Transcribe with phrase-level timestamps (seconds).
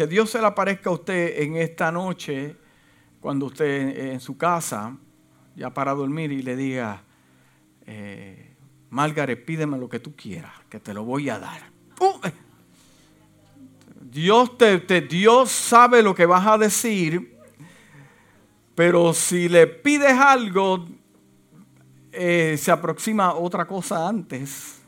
[0.00, 2.56] que Dios se le aparezca a usted en esta noche,
[3.20, 4.96] cuando usted en su casa,
[5.54, 7.02] ya para dormir, y le diga,
[7.84, 8.56] eh,
[8.88, 11.70] Margaret, pídeme lo que tú quieras, que te lo voy a dar.
[12.00, 12.32] Uh, eh.
[14.00, 17.36] Dios, te, Dios sabe lo que vas a decir,
[18.74, 20.88] pero si le pides algo,
[22.10, 24.79] eh, se aproxima otra cosa antes.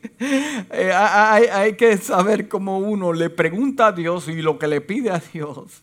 [0.72, 4.80] Eh, hay, hay, que saber cómo uno le pregunta a Dios y lo que le
[4.80, 5.82] pide a Dios.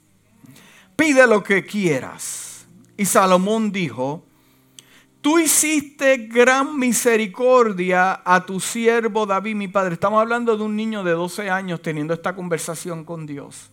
[0.96, 2.68] Pide lo que quieras.
[2.96, 4.24] Y Salomón dijo,
[5.22, 9.94] tú hiciste gran misericordia a tu siervo David, mi padre.
[9.94, 13.70] Estamos hablando de un niño de 12 años teniendo esta conversación con Dios.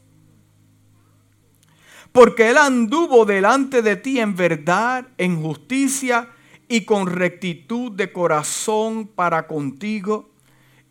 [2.13, 6.29] Porque él anduvo delante de ti en verdad, en justicia
[6.69, 10.34] y con rectitud de corazón para contigo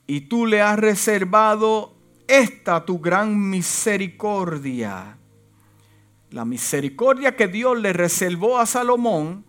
[0.08, 1.94] y tú le has reservado
[2.28, 5.18] esta tu gran misericordia.
[6.32, 9.46] La misericordia que Dios le reservó a Salomón,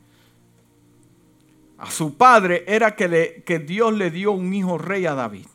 [1.78, 5.46] a su padre, era que, le, que Dios le dio un hijo rey a David.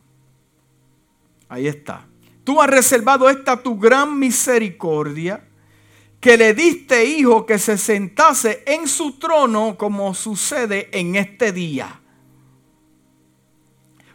[1.47, 2.07] Ahí está.
[2.43, 5.45] Tú has reservado esta tu gran misericordia,
[6.19, 12.01] que le diste hijo que se sentase en su trono como sucede en este día.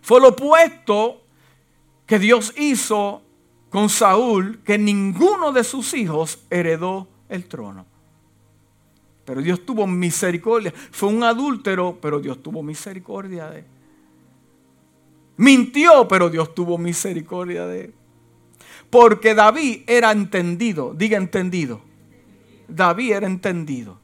[0.04, 1.22] Fue lo opuesto
[2.04, 3.22] que Dios hizo
[3.70, 7.86] con Saúl, que ninguno de sus hijos heredó el trono.
[9.24, 10.74] Pero Dios tuvo misericordia.
[10.90, 13.64] Fue un adúltero, pero Dios tuvo misericordia de él.
[15.38, 17.94] Mintió, pero Dios tuvo misericordia de él.
[18.90, 20.92] Porque David era entendido.
[20.92, 21.80] Diga entendido.
[22.68, 23.98] David era entendido.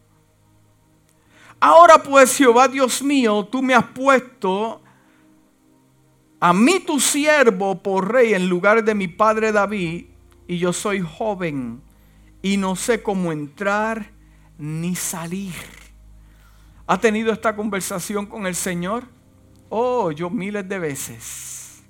[1.61, 4.81] Ahora pues, Jehová Dios mío, tú me has puesto
[6.41, 10.07] a mí tu siervo por rey en lugar de mi padre David,
[10.49, 11.81] y yo soy joven
[12.43, 14.11] y no sé cómo entrar
[14.59, 15.55] ni salir.
[16.87, 19.05] ¿Ha tenido esta conversación con el Señor?
[19.69, 21.83] Oh, yo miles de veces.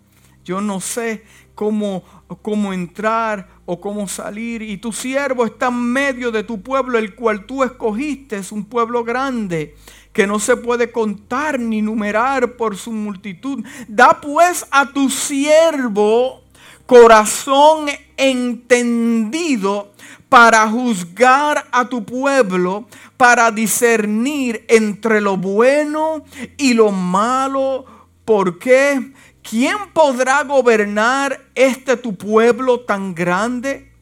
[0.45, 1.25] Yo no sé
[1.55, 2.03] cómo,
[2.43, 4.63] cómo entrar o cómo salir.
[4.63, 8.65] Y tu siervo está en medio de tu pueblo, el cual tú escogiste, es un
[8.65, 9.77] pueblo grande
[10.13, 13.65] que no se puede contar ni numerar por su multitud.
[13.87, 16.43] Da pues a tu siervo
[16.85, 17.87] corazón
[18.17, 19.93] entendido
[20.29, 26.25] para juzgar a tu pueblo, para discernir entre lo bueno
[26.57, 27.85] y lo malo.
[28.25, 29.13] ¿Por qué?
[29.43, 33.93] ¿Quién podrá gobernar este tu pueblo tan grande?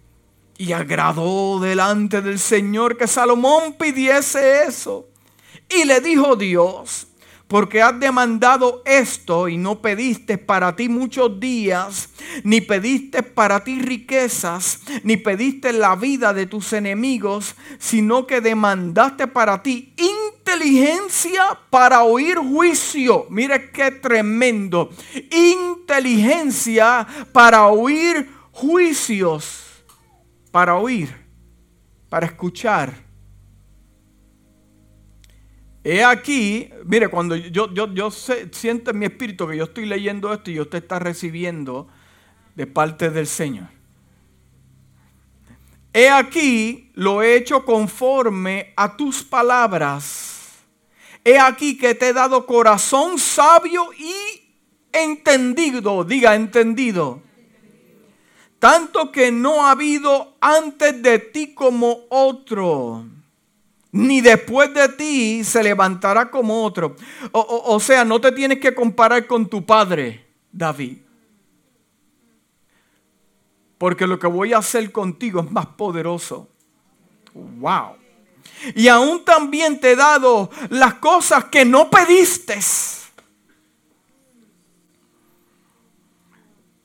[0.56, 5.08] Y agradó delante del Señor que Salomón pidiese eso.
[5.68, 7.08] Y le dijo Dios,
[7.48, 12.10] porque has demandado esto y no pediste para ti muchos días,
[12.44, 19.26] ni pediste para ti riquezas, ni pediste la vida de tus enemigos, sino que demandaste
[19.26, 19.94] para ti
[20.48, 23.26] inteligencia para oír juicio.
[23.30, 24.90] Mire qué tremendo.
[25.30, 29.64] Inteligencia para oír juicios.
[30.50, 31.14] Para oír,
[32.08, 33.08] para escuchar
[35.84, 40.30] He aquí, mire, cuando yo, yo, yo siento en mi espíritu que yo estoy leyendo
[40.34, 41.88] esto y usted está recibiendo
[42.54, 43.68] de parte del Señor.
[45.94, 50.27] He aquí, lo he hecho conforme a tus palabras.
[51.28, 54.14] He aquí que te he dado corazón sabio y
[54.92, 56.04] entendido.
[56.04, 57.20] Diga, entendido.
[58.58, 63.04] Tanto que no ha habido antes de ti como otro
[63.92, 66.96] ni después de ti se levantará como otro.
[67.32, 70.98] O, sea, no te tienes que comparar con tu padre, David.
[73.78, 76.48] Porque lo que voy a hacer contigo es más poderoso.
[77.34, 77.96] Wow.
[78.74, 82.60] Y aún también te he dado las cosas que no pediste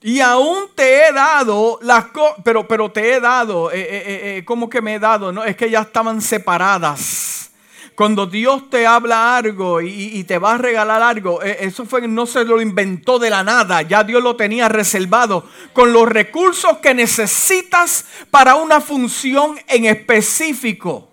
[0.06, 4.46] Y aún te he dado las cosas, pero, pero te he dado, eh, eh, eh,
[4.46, 5.32] ¿cómo que me he dado?
[5.32, 7.52] No, es que ya estaban separadas.
[7.96, 12.44] Cuando Dios te habla algo y, te va a regalar algo, eso fue no se
[12.44, 18.06] lo inventó de la nada, ya Dios lo tenía reservado con los recursos que necesitas
[18.30, 21.13] para una función en específico.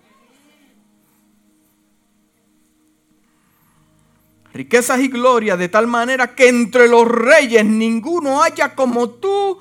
[4.52, 9.58] Riquezas y gloria, de tal manera que entre los reyes ninguno haya como tú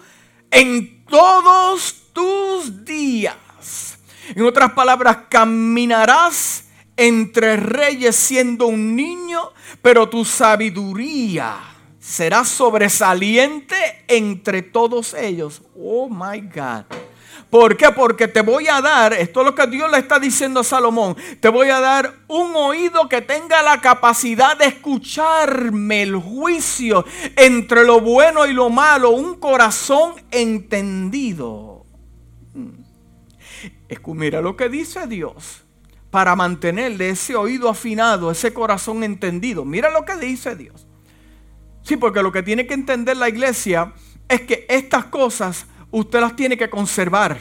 [0.52, 3.98] en todos tus días.
[4.36, 6.66] En otras palabras, caminarás
[6.96, 9.52] entre reyes siendo un niño,
[9.82, 11.58] pero tu sabiduría
[12.00, 13.76] serás sobresaliente
[14.08, 15.62] entre todos ellos.
[15.76, 16.86] Oh my God.
[17.50, 17.90] ¿Por qué?
[17.92, 21.16] Porque te voy a dar, esto es lo que Dios le está diciendo a Salomón,
[21.40, 27.06] te voy a dar un oído que tenga la capacidad de escucharme el juicio
[27.36, 31.86] entre lo bueno y lo malo, un corazón entendido.
[32.54, 32.84] Mm.
[34.14, 35.64] Mira lo que dice Dios
[36.12, 39.66] para mantenerle ese oído afinado, ese corazón entendido.
[39.66, 40.88] Mira lo que dice Dios.
[41.82, 43.94] Sí, porque lo que tiene que entender la iglesia
[44.28, 47.40] es que estas cosas usted las tiene que conservar.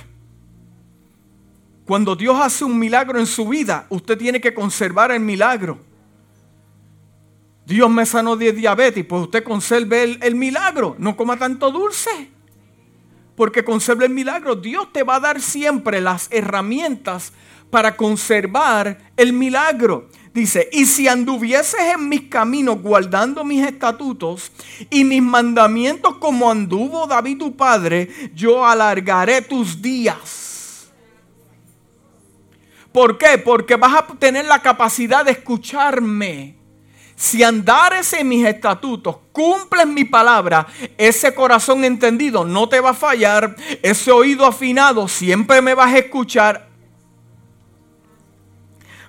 [1.84, 5.78] Cuando Dios hace un milagro en su vida, usted tiene que conservar el milagro.
[7.64, 10.96] Dios me sanó de diabetes, pues usted conserve el, el milagro.
[10.98, 12.30] No coma tanto dulce,
[13.36, 14.54] porque conserve el milagro.
[14.54, 17.32] Dios te va a dar siempre las herramientas
[17.70, 20.08] para conservar el milagro.
[20.34, 24.52] Dice, y si anduvieses en mis caminos guardando mis estatutos
[24.90, 30.88] y mis mandamientos como anduvo David tu padre, yo alargaré tus días.
[32.92, 33.38] ¿Por qué?
[33.38, 36.56] Porque vas a tener la capacidad de escucharme.
[37.16, 40.66] Si andares en mis estatutos, cumples mi palabra,
[40.96, 45.98] ese corazón entendido no te va a fallar, ese oído afinado siempre me vas a
[45.98, 46.67] escuchar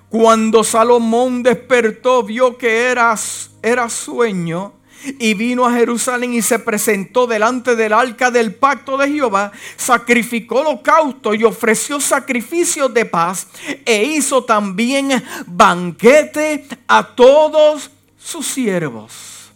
[0.09, 3.15] cuando Salomón despertó, vio que era,
[3.61, 4.73] era sueño
[5.19, 10.61] y vino a Jerusalén y se presentó delante del arca del pacto de Jehová, sacrificó
[10.61, 13.47] holocausto y ofreció sacrificios de paz
[13.85, 19.51] e hizo también banquete a todos sus siervos.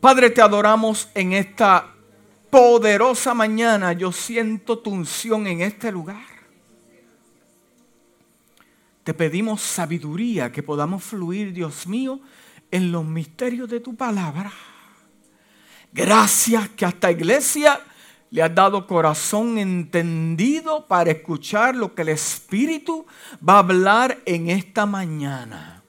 [0.00, 1.88] Padre, te adoramos en esta
[2.48, 3.92] poderosa mañana.
[3.92, 6.29] Yo siento tu unción en este lugar.
[9.10, 12.20] Te pedimos sabiduría que podamos fluir, Dios mío,
[12.70, 14.52] en los misterios de tu palabra.
[15.92, 17.80] Gracias que a esta iglesia
[18.30, 23.04] le has dado corazón entendido para escuchar lo que el Espíritu
[23.36, 25.79] va a hablar en esta mañana.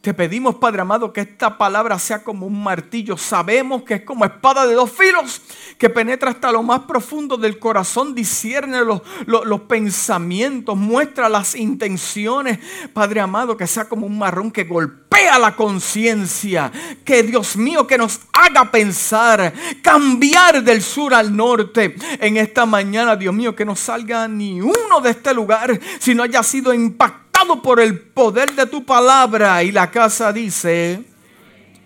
[0.00, 3.18] Te pedimos, Padre amado, que esta palabra sea como un martillo.
[3.18, 5.42] Sabemos que es como espada de dos filos
[5.76, 12.58] que penetra hasta lo más profundo del corazón, discierne los, los, pensamientos, muestra las intenciones.
[12.94, 16.72] Padre amado, que sea como un marrón que golpea la conciencia.
[17.04, 23.16] Que Dios mío, que nos haga pensar, cambiar del sur al norte en esta mañana.
[23.16, 27.29] Dios mío, que no salga ni uno de este lugar si no haya sido impactado
[27.62, 29.62] por el poder de tu palabra.
[29.62, 31.02] Y la casa dice,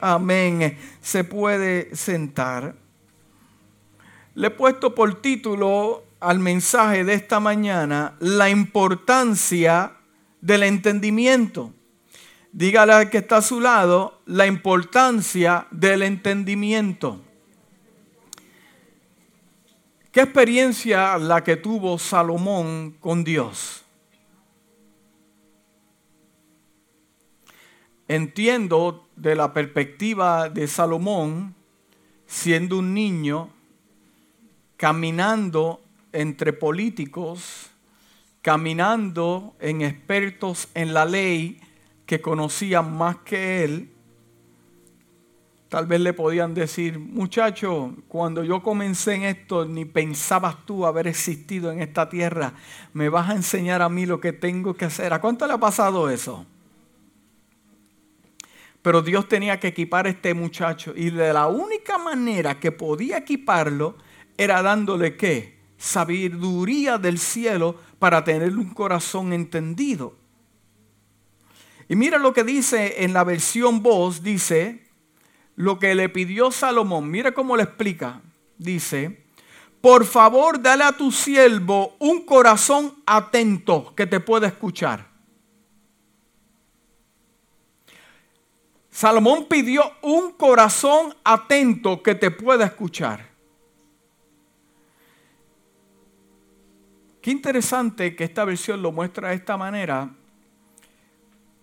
[0.01, 2.75] amén, se puede sentar.
[4.35, 9.93] Le he puesto por título al mensaje de esta mañana la importancia
[10.41, 11.73] del entendimiento.
[12.53, 17.21] Dígale al que está a su lado la importancia del entendimiento.
[20.13, 23.84] ¿Qué experiencia la que tuvo Salomón con Dios?
[28.09, 31.55] Entiendo de la perspectiva de Salomón,
[32.27, 33.51] siendo un niño,
[34.77, 35.81] caminando
[36.13, 37.71] entre políticos,
[38.43, 41.61] caminando en expertos en la ley
[42.07, 43.91] que conocían más que él,
[45.69, 51.09] tal vez le podían decir, muchacho, cuando yo comencé en esto, ni pensabas tú haber
[51.09, 52.55] existido en esta tierra,
[52.93, 55.13] me vas a enseñar a mí lo que tengo que hacer.
[55.13, 56.47] ¿A cuánto le ha pasado eso?
[58.85, 60.93] Pero Dios tenía que equipar a este muchacho.
[60.95, 63.97] Y de la única manera que podía equiparlo
[64.37, 65.59] era dándole qué?
[65.79, 70.19] Sabiduría del cielo para tener un corazón entendido.
[71.89, 74.85] Y mira lo que dice en la versión voz, dice,
[75.57, 77.11] lo que le pidió Salomón.
[77.11, 78.21] Mira cómo le explica.
[78.59, 79.25] Dice,
[79.81, 85.14] por favor dale a tu siervo un corazón atento que te pueda escuchar.
[88.95, 93.29] Salomón pidió un corazón atento que te pueda escuchar.
[97.21, 100.15] Qué interesante que esta versión lo muestra de esta manera,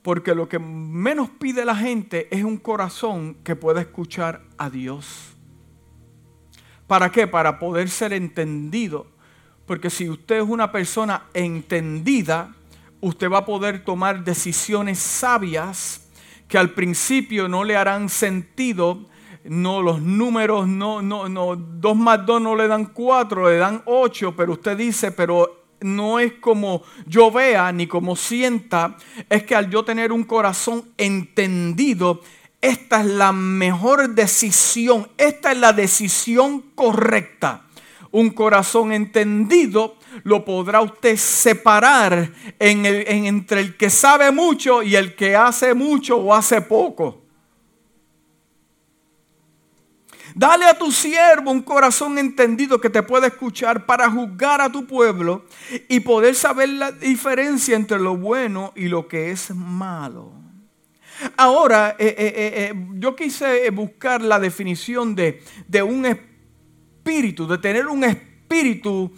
[0.02, 5.34] porque lo que menos pide la gente es un corazón que pueda escuchar a Dios.
[6.86, 7.28] ¿Para qué?
[7.28, 9.08] Para poder ser entendido.
[9.66, 12.54] Porque si usted es una persona entendida,
[13.00, 16.00] usted va a poder tomar decisiones sabias
[16.51, 19.05] que al principio no le harán sentido,
[19.46, 23.81] no los números, no, no, no, dos más dos no le dan cuatro, le dan
[23.86, 28.98] ocho, pero usted dice, pero no es como yo vea ni como sienta,
[29.29, 32.20] es que al yo tener un corazón entendido,
[32.60, 37.62] esta es la mejor decisión, esta es la decisión correcta.
[38.12, 45.36] Un corazón entendido lo podrá usted separar entre el que sabe mucho y el que
[45.36, 47.22] hace mucho o hace poco.
[50.34, 54.86] Dale a tu siervo un corazón entendido que te pueda escuchar para juzgar a tu
[54.86, 55.46] pueblo
[55.89, 60.32] y poder saber la diferencia entre lo bueno y lo que es malo.
[61.38, 67.88] Ahora, eh, eh, eh, yo quise buscar la definición de, de, un espíritu, de tener
[67.88, 69.12] un espíritu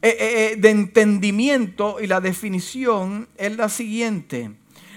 [0.00, 4.50] de entendimiento y la definición es la siguiente.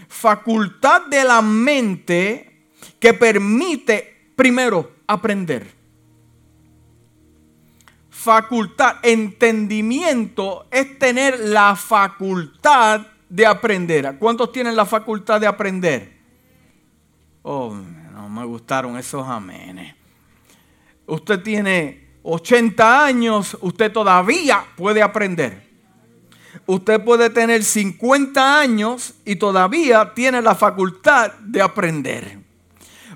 [0.08, 2.68] Facultad de la mente
[3.00, 5.68] que permite, primero, aprender.
[8.10, 14.18] Facultad, entendimiento es tener la facultad de aprender.
[14.18, 16.14] ¿Cuántos tienen la facultad de aprender?
[17.42, 17.76] Oh,
[18.14, 19.96] no me gustaron esos amenes.
[21.06, 25.62] Usted tiene 80 años, usted todavía puede aprender.
[26.66, 32.40] Usted puede tener 50 años y todavía tiene la facultad de aprender.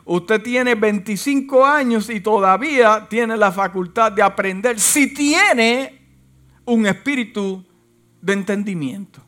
[0.04, 6.02] Usted tiene 25 años y todavía tiene la facultad de aprender si tiene
[6.66, 7.66] un espíritu
[8.22, 9.22] de entendimiento.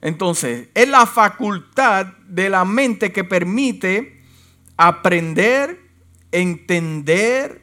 [0.00, 4.20] Entonces, es la facultad de la mente que permite
[4.76, 5.81] aprender,
[6.32, 7.62] entender,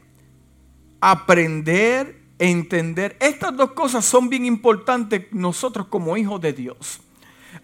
[1.02, 3.18] aprender, entender.
[3.20, 7.02] Estas dos cosas son bien importantes nosotros como hijos de Dios.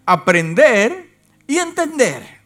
[0.05, 1.09] Aprender
[1.47, 2.41] y entender.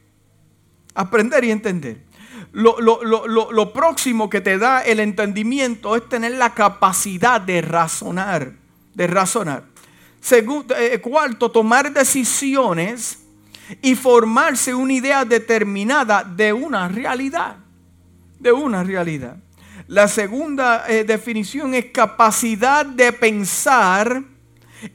[0.93, 2.09] Aprender y entender.
[2.51, 8.53] Lo, próximo que te da el entendimiento es tener la capacidad de razonar.
[8.93, 9.63] De razonar.
[10.19, 13.19] Segundo, eh, cuarto, tomar decisiones
[13.81, 17.57] y formarse una idea determinada de una realidad.
[18.39, 19.37] De una realidad.
[19.87, 24.23] La segunda eh, definición es capacidad de pensar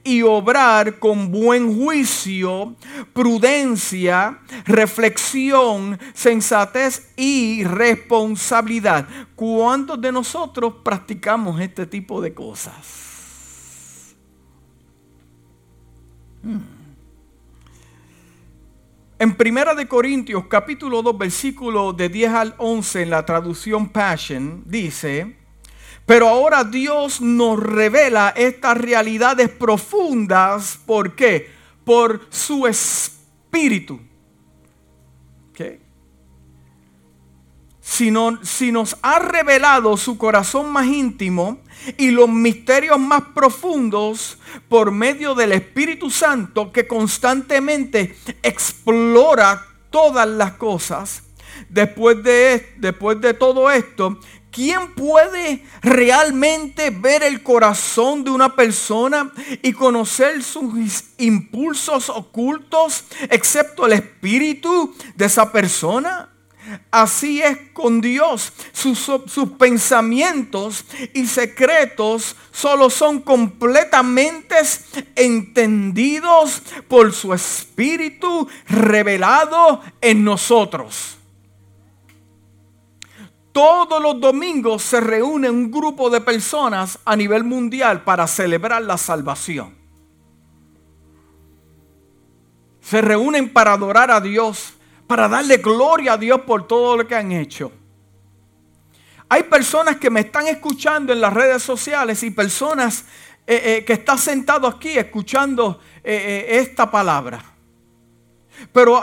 [0.03, 2.77] y obrar con buen juicio,
[3.13, 9.07] prudencia, reflexión, sensatez y responsabilidad.
[9.35, 14.15] ¿Cuántos de nosotros practicamos este tipo de cosas?
[16.43, 16.74] Hmm.
[19.25, 24.63] En Primera de Corintios capítulo 2 versículo de 10 al 11 en la traducción Passion
[24.67, 25.39] dice,
[26.05, 30.79] pero ahora Dios nos revela estas realidades profundas.
[30.85, 31.49] ¿Por qué?
[31.87, 33.99] Por su espíritu.
[37.81, 38.13] Si,
[38.43, 41.61] si nos ha revelado su corazón más íntimo
[41.97, 44.39] y los misterios más profundos
[44.69, 51.23] por medio del Espíritu Santo que constantemente explora todas las cosas,
[51.69, 54.19] después de, después de todo esto,
[54.55, 63.85] ¿Quién puede realmente ver el corazón de una persona y conocer sus impulsos ocultos, excepto
[63.85, 66.34] el espíritu de esa persona?
[66.91, 68.53] Así es con Dios.
[68.73, 69.09] Sus,
[69.59, 74.57] pensamientos y secretos solo son completamente
[75.15, 81.19] entendidos por su espíritu revelado en nosotros.
[83.53, 88.99] Todos los domingos se reúne un grupo de personas a nivel mundial para celebrar la
[88.99, 89.77] salvación.
[92.81, 94.74] Se reúnen para adorar a Dios,
[95.07, 97.71] para darle gloria a Dios por todo lo que han hecho.
[99.29, 103.05] Hay personas que me están escuchando en las redes sociales y personas
[103.47, 107.43] eh, eh, que están sentados aquí escuchando eh, esta palabra.
[108.73, 109.03] Pero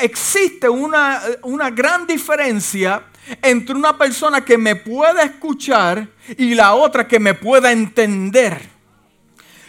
[0.00, 3.04] existe una, una gran diferencia
[3.40, 8.68] entre una persona que me pueda escuchar y la otra que me pueda entender.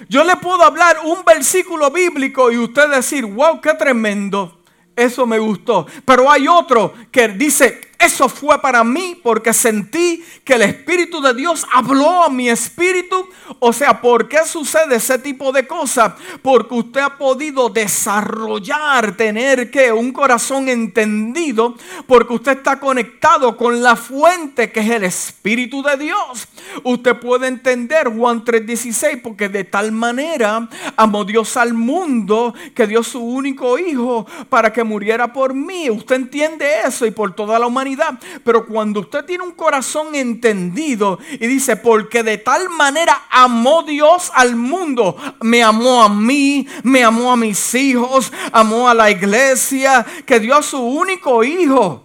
[0.09, 4.62] Yo le puedo hablar un versículo bíblico y usted decir, wow, qué tremendo.
[4.95, 5.85] Eso me gustó.
[6.05, 11.33] Pero hay otro que dice, eso fue para mí porque sentí que el Espíritu de
[11.33, 13.29] Dios habló a mi espíritu.
[13.59, 16.13] O sea, ¿por qué sucede ese tipo de cosas?
[16.41, 21.75] Porque usted ha podido desarrollar, tener que un corazón entendido,
[22.07, 26.47] porque usted está conectado con la fuente que es el Espíritu de Dios.
[26.83, 30.67] usted puede entender Juan 3:16, porque de tal manera
[30.97, 35.89] amó Dios al mundo que dio su único hijo para que muriera por mí.
[35.89, 37.92] Usted entiende eso y por toda la humanidad.
[38.43, 44.31] Pero cuando usted tiene un corazón entendido y dice, porque de tal manera amó Dios
[44.33, 50.05] al mundo, me amó a mí, me amó a mis hijos, amó a la iglesia,
[50.25, 52.03] que dio a su único hijo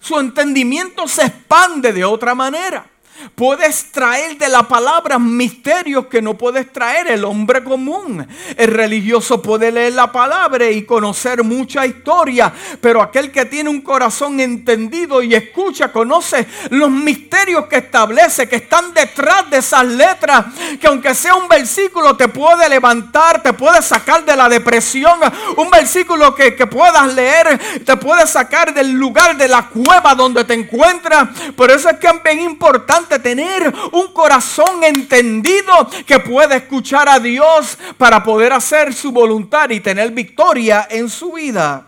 [0.00, 2.90] su entendimiento se expande de otra manera.
[3.34, 8.26] Puedes traer de la palabra misterios que no puedes traer el hombre común.
[8.56, 13.80] El religioso puede leer la palabra y conocer mucha historia, pero aquel que tiene un
[13.80, 20.46] corazón entendido y escucha, conoce los misterios que establece, que están detrás de esas letras,
[20.80, 25.18] que aunque sea un versículo te puede levantar, te puede sacar de la depresión,
[25.56, 30.44] un versículo que, que puedas leer, te puede sacar del lugar de la cueva donde
[30.44, 31.28] te encuentras.
[31.56, 35.72] Por eso es que es bien importante tener un corazón entendido
[36.06, 41.32] que pueda escuchar a Dios para poder hacer su voluntad y tener victoria en su
[41.32, 41.86] vida.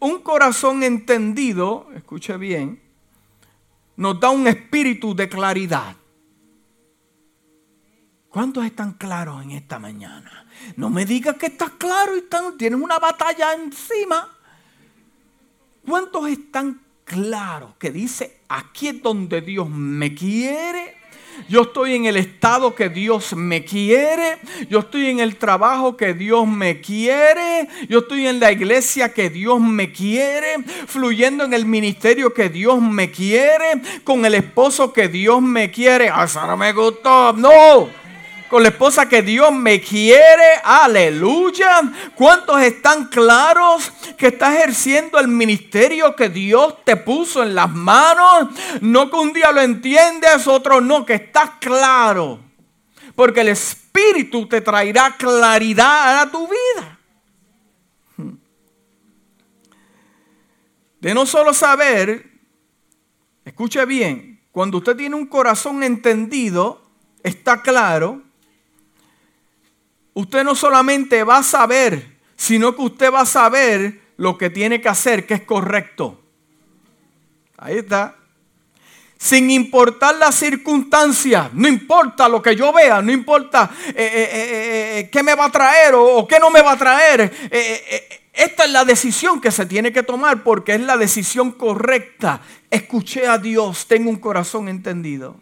[0.00, 2.80] Un corazón entendido, escuche bien,
[3.96, 5.96] nos da un espíritu de claridad.
[8.28, 10.46] ¿Cuántos están claros en esta mañana?
[10.76, 12.24] No me digas que estás claro y
[12.56, 14.36] tienes una batalla encima.
[15.86, 20.96] ¿Cuántos están claro que dice, aquí es donde Dios me quiere.
[21.48, 24.38] Yo estoy en el estado que Dios me quiere.
[24.68, 27.68] Yo estoy en el trabajo que Dios me quiere.
[27.88, 30.56] Yo estoy en la iglesia que Dios me quiere.
[30.86, 33.80] Fluyendo en el ministerio que Dios me quiere.
[34.04, 36.10] Con el esposo que Dios me quiere.
[36.12, 37.32] Ah, eso no me gustó.
[37.32, 37.88] No
[38.48, 40.60] con la esposa que Dios me quiere.
[40.64, 41.82] Aleluya.
[42.14, 48.48] ¿Cuántos están claros que está ejerciendo el ministerio que Dios te puso en las manos?
[48.80, 52.40] No que un día lo entiendes, otro no, que estás claro.
[53.14, 56.98] Porque el Espíritu te traerá claridad a tu vida.
[61.00, 62.28] De no solo saber,
[63.44, 66.82] escuche bien, cuando usted tiene un corazón entendido,
[67.22, 68.22] está claro,
[70.18, 74.80] usted no solamente va a saber, sino que usted va a saber lo que tiene
[74.80, 76.20] que hacer, que es correcto.
[77.56, 78.16] Ahí está.
[79.16, 85.10] Sin importar las circunstancias, no importa lo que yo vea, no importa eh, eh, eh,
[85.10, 87.32] qué me va a traer o, qué no me va a traer.
[88.32, 92.40] esta es la decisión que se tiene que tomar porque es la decisión correcta.
[92.72, 95.36] Escuché a Dios, tengo un corazón entendido.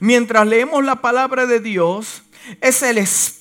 [0.00, 2.24] Mientras leemos la palabra de Dios,
[2.60, 3.37] es el espíritu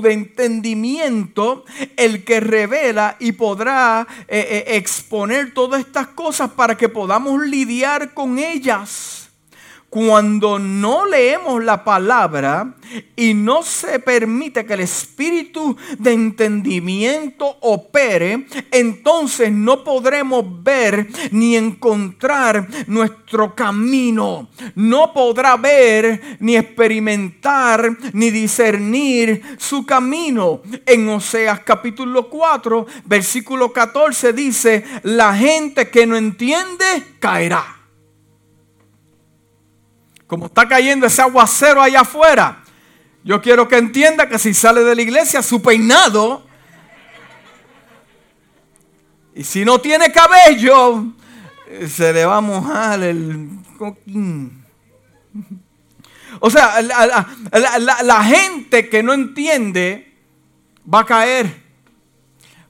[0.00, 1.64] de entendimiento
[1.96, 8.14] el que revela y podrá eh, eh, exponer todas estas cosas para que podamos lidiar
[8.14, 9.19] con ellas
[9.90, 12.76] cuando no leemos la palabra
[13.16, 21.56] y no se permite que el espíritu de entendimiento opere, entonces no podremos ver ni
[21.56, 24.48] encontrar nuestro camino.
[24.76, 30.62] No podrá ver ni experimentar ni discernir su camino.
[30.86, 36.84] En Oseas capítulo 4, versículo 14 dice, la gente que no entiende
[37.18, 37.79] caerá
[40.30, 42.62] como está cayendo ese aguacero allá afuera,
[43.24, 46.46] yo quiero que entienda que si sale de la iglesia, su peinado,
[49.34, 51.06] y si no tiene cabello,
[51.88, 54.64] se le va a mojar el coquín.
[56.38, 60.14] O sea, la, gente que no entiende
[60.82, 61.60] va a caer.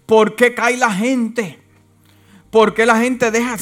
[0.06, 1.59] ¿Por qué cae la gente?
[2.50, 3.56] ¿Por qué la gente deja,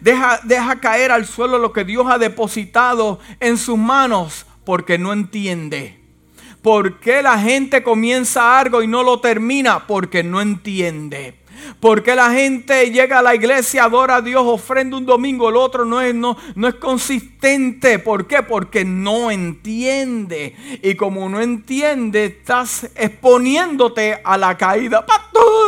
[0.00, 4.46] deja, deja caer al suelo lo que Dios ha depositado en sus manos?
[4.64, 6.00] Porque no entiende.
[6.60, 9.86] ¿Por qué la gente comienza algo y no lo termina?
[9.86, 11.38] Porque no entiende.
[11.80, 15.84] Porque la gente llega a la iglesia, adora a Dios, ofrenda un domingo, el otro
[15.84, 17.98] no es, no, no es consistente.
[17.98, 18.42] ¿Por qué?
[18.42, 20.54] Porque no entiende.
[20.82, 25.04] Y como no entiende, estás exponiéndote a la caída.
[25.04, 25.63] Pastor,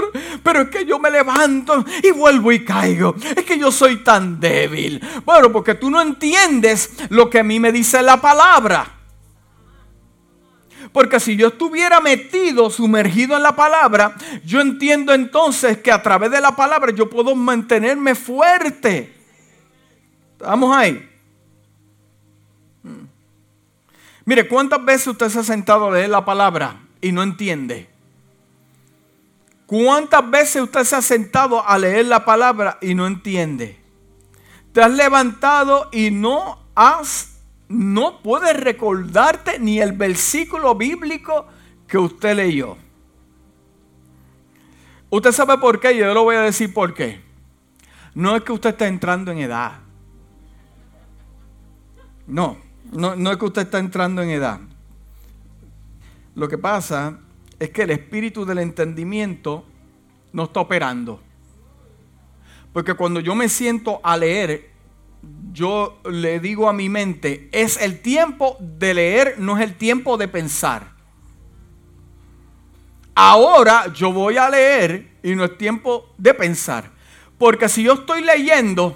[0.47, 3.17] pero es que yo me levanto y vuelvo y caigo.
[3.35, 5.03] Es que yo soy tan débil.
[5.25, 8.95] Bueno, porque tú no entiendes lo que a mí me dice la palabra.
[10.93, 16.31] Porque si yo estuviera metido, sumergido en la palabra, yo entiendo entonces que a través
[16.31, 19.17] de la palabra yo puedo mantenerme fuerte.
[20.39, 21.11] ¿Estamos ahí?
[22.85, 23.07] Hmm.
[24.25, 27.96] Mire, ¿cuántas veces usted se ha sentado a leer la palabra y no entiende?
[29.67, 33.87] ¿Cuántas veces usted se ha sentado a leer la palabra y no entiende?
[34.77, 41.47] te has levantado y no has, no puedes recordarte ni el versículo bíblico
[41.89, 42.77] que usted leyó.
[45.09, 47.23] Usted sabe por qué, yo le voy a decir por qué.
[48.15, 49.79] No es que usted está entrando en edad.
[52.27, 52.59] No,
[52.93, 54.61] no, no es que usted está entrando en edad.
[56.35, 57.19] Lo que pasa
[57.59, 59.65] es que el espíritu del entendimiento
[60.33, 61.21] no está operando.
[62.73, 64.71] Porque cuando yo me siento a leer,
[65.53, 70.19] yo le digo a mi mente, es el tiempo de leer, no es el tiempo
[70.19, 70.95] de pensar.
[73.15, 76.91] Ahora yo voy a leer y no es tiempo de pensar.
[77.39, 78.95] Porque si yo estoy leyendo,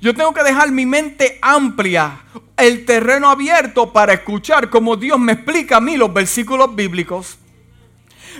[0.00, 2.20] yo tengo que dejar mi mente amplia,
[2.56, 7.38] el terreno abierto para escuchar cómo Dios me explica a mí los versículos bíblicos.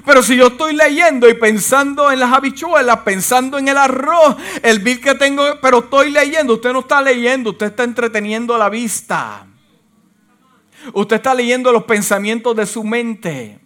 [0.04, 4.80] Pero si yo estoy leyendo y pensando en las habichuelas, pensando en el arroz, el
[4.80, 9.46] bill que tengo, pero estoy leyendo, usted no está leyendo, usted está entreteniendo la vista.
[10.92, 13.60] Usted está leyendo los pensamientos de su mente.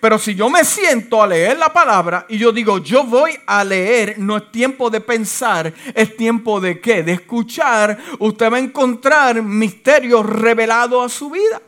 [0.00, 3.64] Pero si yo me siento a leer la palabra y yo digo, yo voy a
[3.64, 7.02] leer, no es tiempo de pensar, es tiempo de qué?
[7.02, 11.60] De escuchar, usted va a encontrar misterios revelados a su vida.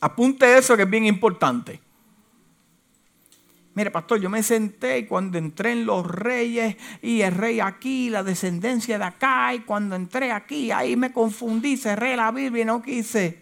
[0.00, 1.80] Apunte eso que es bien importante.
[3.78, 8.24] Mire, pastor, yo me senté cuando entré en los reyes y el rey aquí, la
[8.24, 12.82] descendencia de acá, y cuando entré aquí, ahí me confundí, cerré la Biblia y no
[12.82, 13.38] quise.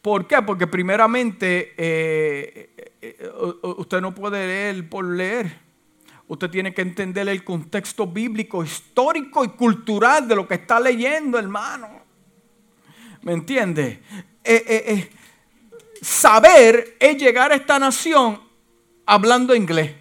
[0.00, 0.40] ¿Por qué?
[0.40, 5.58] Porque primeramente eh, eh, eh, usted no puede leer por leer.
[6.28, 11.38] Usted tiene que entender el contexto bíblico, histórico y cultural de lo que está leyendo,
[11.38, 11.90] hermano.
[13.20, 14.00] ¿Me entiende?
[16.00, 18.40] Saber es llegar a esta nación
[19.06, 19.94] hablando inglés.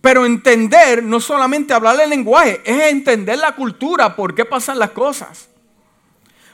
[0.00, 4.90] Pero entender, no solamente hablar el lenguaje, es entender la cultura, por qué pasan las
[4.90, 5.48] cosas.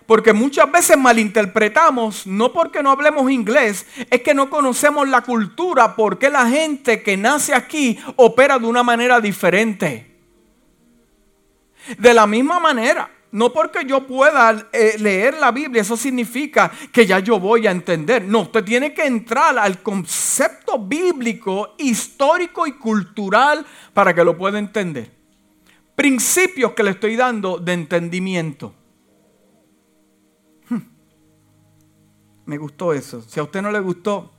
[0.07, 5.95] Porque muchas veces malinterpretamos, no porque no hablemos inglés, es que no conocemos la cultura,
[5.95, 10.17] porque la gente que nace aquí opera de una manera diferente.
[11.99, 17.07] De la misma manera, no porque yo pueda eh, leer la Biblia, eso significa que
[17.07, 18.25] ya yo voy a entender.
[18.25, 23.65] No, usted tiene que entrar al concepto bíblico, histórico y cultural
[23.95, 25.11] para que lo pueda entender.
[25.97, 28.75] Principios que le estoy dando de entendimiento.
[32.45, 33.23] Me gustó eso.
[33.23, 34.31] Si a usted no le gustó,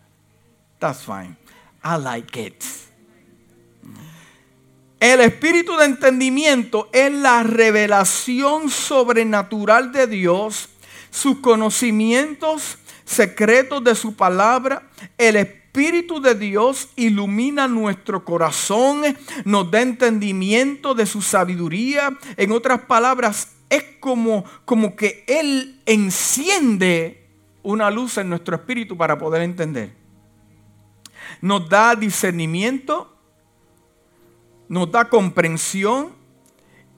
[0.77, 1.35] that's fine.
[1.83, 2.63] I like it.
[5.03, 10.69] El espíritu de entendimiento es la revelación sobrenatural de Dios,
[11.11, 14.87] sus conocimientos secretos de su palabra.
[15.17, 19.01] El espíritu de Dios ilumina nuestro corazón,
[19.43, 22.17] nos da entendimiento de su sabiduría.
[22.37, 27.27] En otras palabras, es como, como que Él enciende
[27.61, 29.93] una luz en nuestro espíritu para poder entender.
[31.41, 33.12] Nos da discernimiento,
[34.73, 36.15] nos da comprensión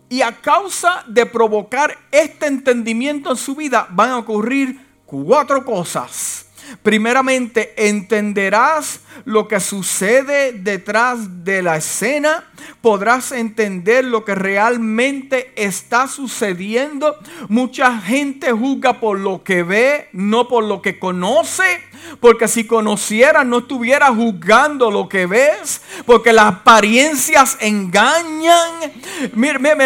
[0.07, 6.44] y a causa de provocar este entendimiento en su vida van a ocurrir cuatro cosas.
[6.83, 12.43] Primeramente, entenderás lo que sucede detrás de la escena.
[12.81, 17.15] Podrás entender lo que realmente está sucediendo.
[17.47, 21.81] Mucha gente juzga por lo que ve, no por lo que conoce.
[22.19, 25.81] Porque si conociera no estuviera juzgando lo que ves.
[26.05, 28.91] Porque las apariencias engañan.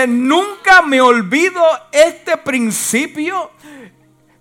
[0.07, 1.61] Nunca me olvido
[1.91, 3.51] este principio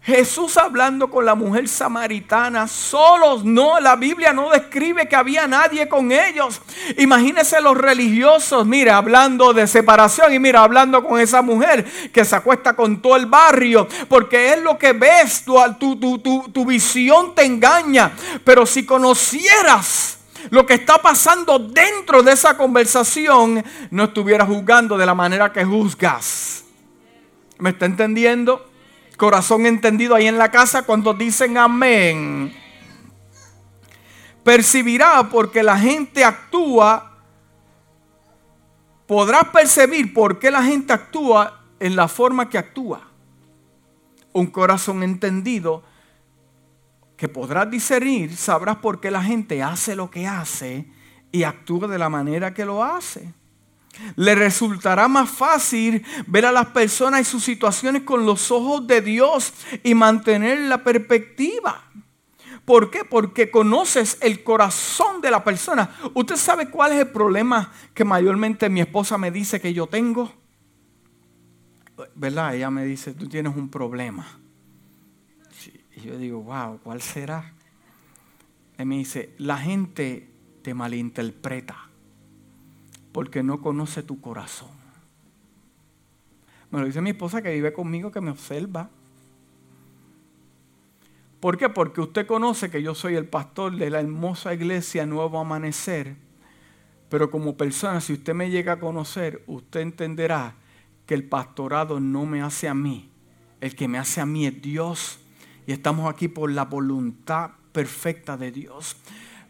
[0.08, 5.86] Jesús hablando con la mujer samaritana, solos, no, la Biblia no describe que había nadie
[5.86, 6.62] con ellos.
[6.96, 12.34] Imagínense los religiosos, mira, hablando de separación y mira, hablando con esa mujer que se
[12.34, 17.34] acuesta con todo el barrio, porque es lo que ves, tu, tu, tu, tu visión
[17.34, 18.10] te engaña,
[18.44, 25.04] pero si conocieras lo que está pasando dentro de esa conversación, no estuvieras juzgando de
[25.04, 26.64] la manera que juzgas.
[27.58, 28.64] ¿Me está entendiendo?
[29.18, 32.54] Corazón entendido ahí en la casa cuando dicen amén.
[34.44, 37.18] Percibirá porque la gente actúa.
[39.08, 43.08] Podrás percibir por qué la gente actúa en la forma que actúa.
[44.32, 45.82] Un corazón entendido
[47.16, 50.86] que podrás discernir, sabrás por qué la gente hace lo que hace
[51.32, 53.34] y actúa de la manera que lo hace.
[54.16, 59.00] Le resultará más fácil ver a las personas y sus situaciones con los ojos de
[59.00, 61.84] Dios y mantener la perspectiva.
[62.64, 63.04] ¿Por qué?
[63.04, 65.90] Porque conoces el corazón de la persona.
[66.14, 70.32] ¿Usted sabe cuál es el problema que mayormente mi esposa me dice que yo tengo?
[72.14, 72.54] ¿Verdad?
[72.54, 74.26] Ella me dice, tú tienes un problema.
[75.96, 77.54] Y yo digo, wow, ¿cuál será?
[78.78, 80.28] Y me dice, la gente
[80.62, 81.87] te malinterpreta
[83.12, 84.68] porque no conoce tu corazón.
[86.70, 88.90] Me lo dice mi esposa que vive conmigo, que me observa.
[91.40, 91.68] ¿Por qué?
[91.68, 96.16] Porque usted conoce que yo soy el pastor de la hermosa iglesia Nuevo Amanecer.
[97.08, 100.56] Pero como persona, si usted me llega a conocer, usted entenderá
[101.06, 103.08] que el pastorado no me hace a mí.
[103.60, 105.20] El que me hace a mí es Dios.
[105.66, 108.96] Y estamos aquí por la voluntad perfecta de Dios.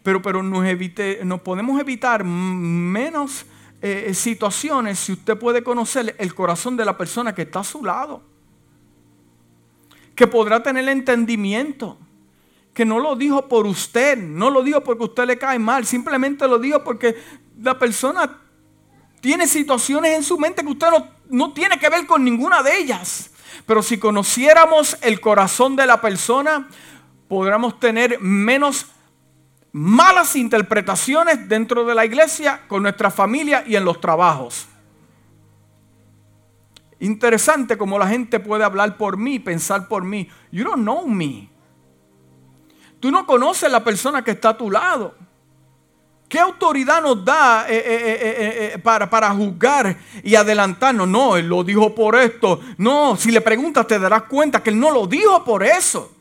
[0.08, 3.44] Pero, pero nos, podemos evitar menos
[3.82, 7.84] eh, situaciones si usted puede conocer el corazón de la persona que está a su
[7.84, 8.22] lado.
[10.14, 11.98] Que podrá tener entendimiento.
[12.72, 16.48] Que no lo dijo por usted, no lo dijo porque usted le cae mal, simplemente
[16.48, 17.14] lo dijo porque
[17.60, 18.38] la persona
[19.20, 22.78] tiene situaciones en su mente que usted no, no tiene que ver con ninguna de
[22.78, 23.30] ellas.
[23.66, 26.66] Pero si conociéramos el corazón de la persona,
[27.28, 28.86] podríamos tener menos
[29.72, 34.66] malas interpretaciones dentro de la iglesia, con nuestra familia y en los trabajos.
[37.00, 40.28] Interesante como la gente puede hablar por mí, pensar por mí.
[40.50, 41.48] You don't know me.
[42.98, 45.14] Tú no conoces la persona que está a tu lado.
[46.28, 51.08] ¿Qué autoridad nos da eh, eh, eh, para, para juzgar y adelantarnos?
[51.08, 52.60] No, él lo dijo por esto.
[52.76, 56.12] No, si le preguntas te darás cuenta que él no lo dijo por eso.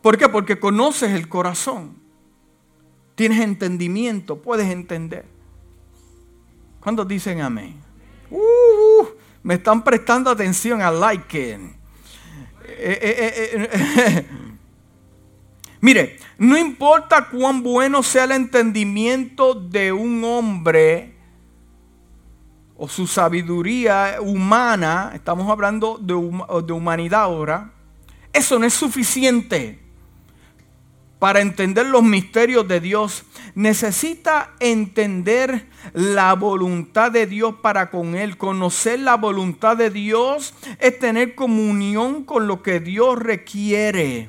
[0.00, 0.28] ¿Por qué?
[0.28, 2.03] Porque conoces el corazón.
[3.14, 5.24] Tienes entendimiento, puedes entender.
[6.80, 7.80] ¿Cuántos dicen amén?
[8.30, 9.06] Uh,
[9.42, 11.58] me están prestando atención a like.
[15.80, 21.14] Mire, no importa cuán bueno sea el entendimiento de un hombre
[22.76, 26.14] o su sabiduría humana, estamos hablando de,
[26.66, 27.72] de humanidad ahora,
[28.32, 29.83] eso no es suficiente
[31.24, 38.36] para entender los misterios de Dios, necesita entender la voluntad de Dios para con Él.
[38.36, 44.28] Conocer la voluntad de Dios es tener comunión con lo que Dios requiere.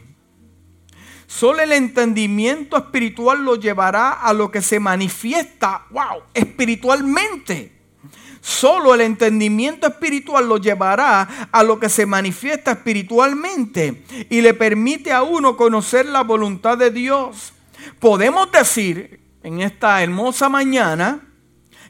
[1.28, 7.75] Solo el entendimiento espiritual lo llevará a lo que se manifiesta, wow, espiritualmente.
[8.46, 15.12] Solo el entendimiento espiritual lo llevará a lo que se manifiesta espiritualmente y le permite
[15.12, 17.54] a uno conocer la voluntad de Dios.
[17.98, 21.22] Podemos decir en esta hermosa mañana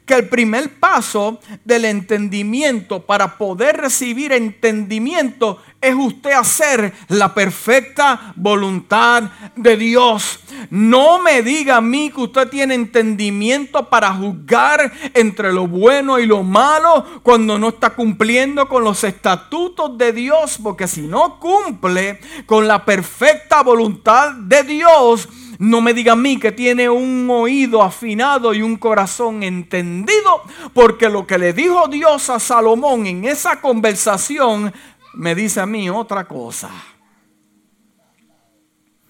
[0.06, 8.32] que el primer paso del entendimiento para poder recibir entendimiento es usted hacer la perfecta
[8.36, 9.24] voluntad
[9.56, 10.40] de Dios.
[10.70, 16.26] No me diga a mí que usted tiene entendimiento para juzgar entre lo bueno y
[16.26, 22.20] lo malo cuando no está cumpliendo con los estatutos de Dios, porque si no cumple
[22.46, 27.82] con la perfecta voluntad de Dios, no me diga a mí que tiene un oído
[27.82, 30.42] afinado y un corazón entendido,
[30.72, 34.72] porque lo que le dijo Dios a Salomón en esa conversación
[35.14, 36.70] me dice a mí otra cosa.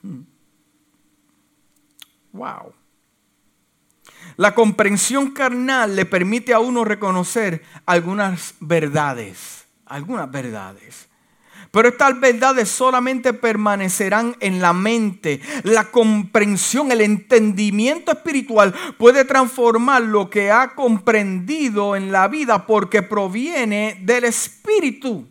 [0.02, 0.22] Hmm.
[2.32, 2.72] Wow.
[4.37, 11.06] La comprensión carnal le permite a uno reconocer algunas verdades, algunas verdades.
[11.70, 15.40] Pero estas verdades solamente permanecerán en la mente.
[15.64, 23.02] La comprensión, el entendimiento espiritual puede transformar lo que ha comprendido en la vida porque
[23.02, 25.26] proviene del Espíritu.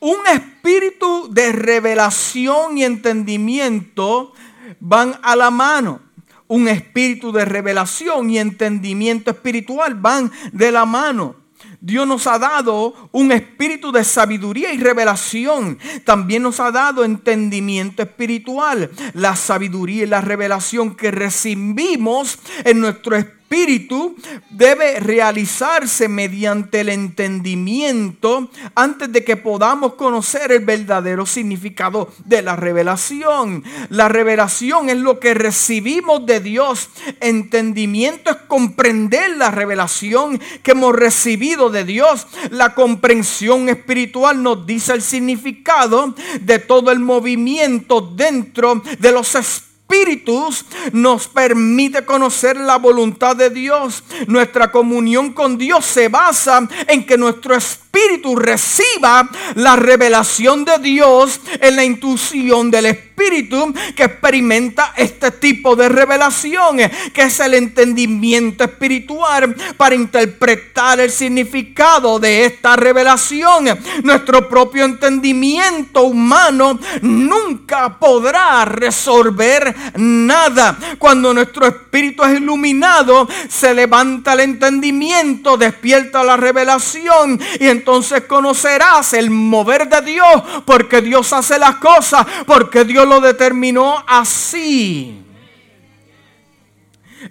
[0.00, 4.32] Un espíritu de revelación y entendimiento
[4.80, 6.00] van a la mano.
[6.48, 11.36] Un espíritu de revelación y entendimiento espiritual van de la mano.
[11.84, 15.80] Dios nos ha dado un espíritu de sabiduría y revelación.
[16.04, 18.88] También nos ha dado entendimiento espiritual.
[19.14, 24.16] La sabiduría y la revelación que recibimos en nuestro espíritu espíritu
[24.48, 32.56] debe realizarse mediante el entendimiento antes de que podamos conocer el verdadero significado de la
[32.56, 33.62] revelación.
[33.90, 36.88] La revelación es lo que recibimos de Dios.
[37.20, 42.26] Entendimiento es comprender la revelación que hemos recibido de Dios.
[42.50, 49.71] La comprensión espiritual nos dice el significado de todo el movimiento dentro de los espíritus
[49.92, 54.02] espíritus nos permite conocer la voluntad de Dios.
[54.26, 61.40] Nuestra comunión con Dios se basa en que nuestro espíritu reciba la revelación de Dios
[61.60, 66.78] en la intuición del espíritu espíritu que experimenta este tipo de revelación,
[67.12, 73.78] que es el entendimiento espiritual para interpretar el significado de esta revelación.
[74.02, 80.76] Nuestro propio entendimiento humano nunca podrá resolver nada.
[80.98, 89.12] Cuando nuestro espíritu es iluminado, se levanta el entendimiento, despierta la revelación y entonces conocerás
[89.12, 95.22] el mover de Dios porque Dios hace las cosas, porque Dios lo determinó así.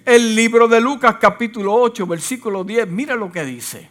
[0.05, 3.89] El libro de Lucas capítulo 8 versículo 10, mira lo que dice.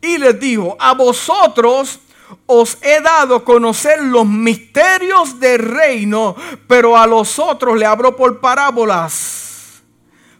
[0.00, 2.00] Y les dijo, a vosotros
[2.46, 8.40] os he dado conocer los misterios del reino, pero a los otros le abro por
[8.40, 9.82] parábolas,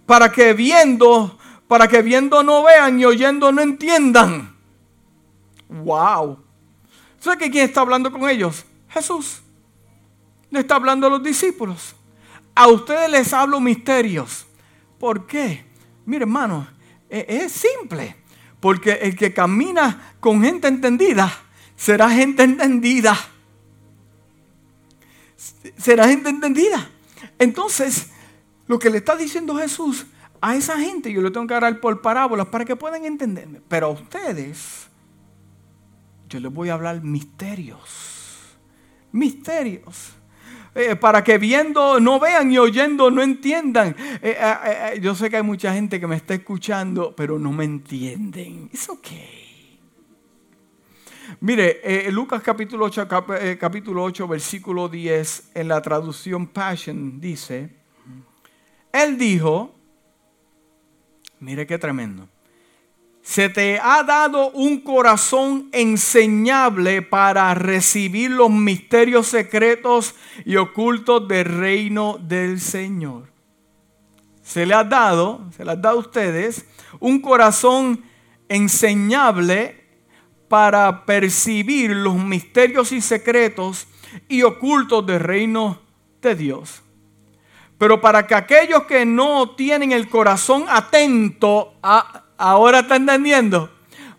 [0.04, 4.54] para que viendo, para que viendo no vean y oyendo no entiendan.
[5.68, 6.38] Wow.
[7.18, 8.64] ¿Sabe que quién está hablando con ellos?
[8.88, 9.43] Jesús.
[10.54, 11.96] Le está hablando a los discípulos.
[12.54, 14.46] A ustedes les hablo misterios.
[15.00, 15.64] ¿Por qué?
[16.06, 16.68] Mire, hermano,
[17.10, 18.14] e-, es simple.
[18.60, 21.30] Porque el que camina con gente entendida
[21.74, 23.18] será gente entendida.
[25.76, 26.88] Será gente entendida.
[27.40, 28.12] Entonces,
[28.68, 30.06] lo que le está diciendo Jesús
[30.40, 33.60] a esa gente, yo lo tengo que agarrar por parábolas para que puedan entenderme.
[33.66, 34.86] Pero a ustedes,
[36.28, 38.54] yo les voy a hablar misterios.
[39.10, 40.14] Misterios.
[40.74, 43.94] Eh, para que viendo no vean y oyendo no entiendan.
[44.20, 47.64] Eh, eh, yo sé que hay mucha gente que me está escuchando, pero no me
[47.64, 48.70] entienden.
[48.72, 49.06] Es ok.
[51.40, 53.08] Mire, Lucas capítulo 8,
[53.58, 57.70] capítulo 8, versículo 10, en la traducción Passion dice,
[58.92, 59.74] Él dijo,
[61.40, 62.28] mire qué tremendo,
[63.24, 71.46] se te ha dado un corazón enseñable para recibir los misterios secretos y ocultos del
[71.46, 73.32] reino del Señor.
[74.42, 76.66] Se le ha dado, se le ha dado a ustedes
[77.00, 78.04] un corazón
[78.50, 79.86] enseñable
[80.46, 83.86] para percibir los misterios y secretos
[84.28, 85.80] y ocultos del reino
[86.20, 86.82] de Dios.
[87.78, 93.70] Pero para que aquellos que no tienen el corazón atento a Ahora está entendiendo.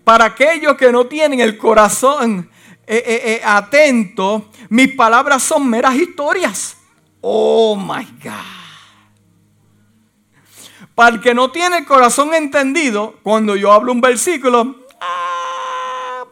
[0.04, 2.50] Para aquellos que no tienen el corazón
[2.88, 6.78] eh, eh, eh, atento, mis palabras son meras historias.
[7.22, 8.56] Oh my God.
[10.94, 16.24] Para el que no tiene el corazón entendido, cuando yo hablo un versículo, ah,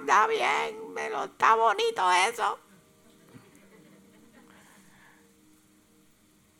[0.00, 2.58] está bien, pero está bonito eso.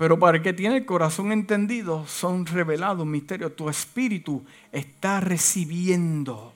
[0.01, 3.55] Pero para el que tiene el corazón entendido, son revelados misterios.
[3.55, 6.55] Tu espíritu está recibiendo.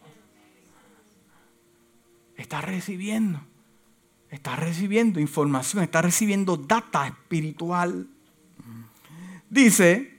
[2.38, 3.42] Está recibiendo.
[4.30, 8.07] Está recibiendo información, está recibiendo data espiritual.
[9.50, 10.16] Dice,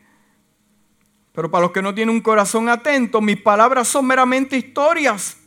[1.34, 5.38] pero para los que no tienen un corazón atento, mis palabras son meramente historias.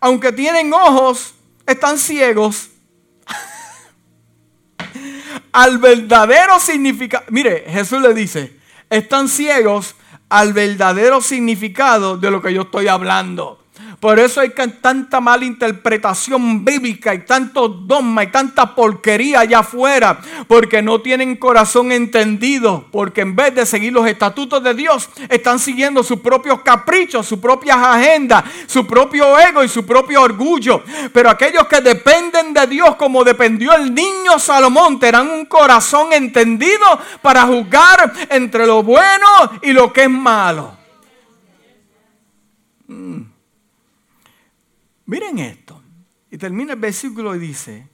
[0.00, 2.71] Aunque tienen ojos, están ciegos
[5.52, 7.24] al verdadero significado.
[7.30, 8.56] Mire, Jesús le dice,
[8.90, 9.94] están ciegos
[10.28, 13.61] al verdadero significado de lo que yo estoy hablando.
[14.02, 20.18] Por eso hay tanta mala interpretación bíblica y tanto dogma y tanta porquería allá afuera.
[20.48, 22.84] Porque no tienen corazón entendido.
[22.90, 27.38] Porque en vez de seguir los estatutos de Dios, están siguiendo sus propios caprichos, sus
[27.38, 30.82] propias agendas, su propio ego y su propio orgullo.
[31.12, 36.84] Pero aquellos que dependen de Dios como dependió el niño Salomón, tendrán un corazón entendido
[37.20, 39.28] para juzgar entre lo bueno
[39.62, 40.76] y lo que es malo.
[42.88, 43.31] Mm.
[45.12, 45.78] Miren esto.
[46.30, 47.86] Y termina el versículo y dice,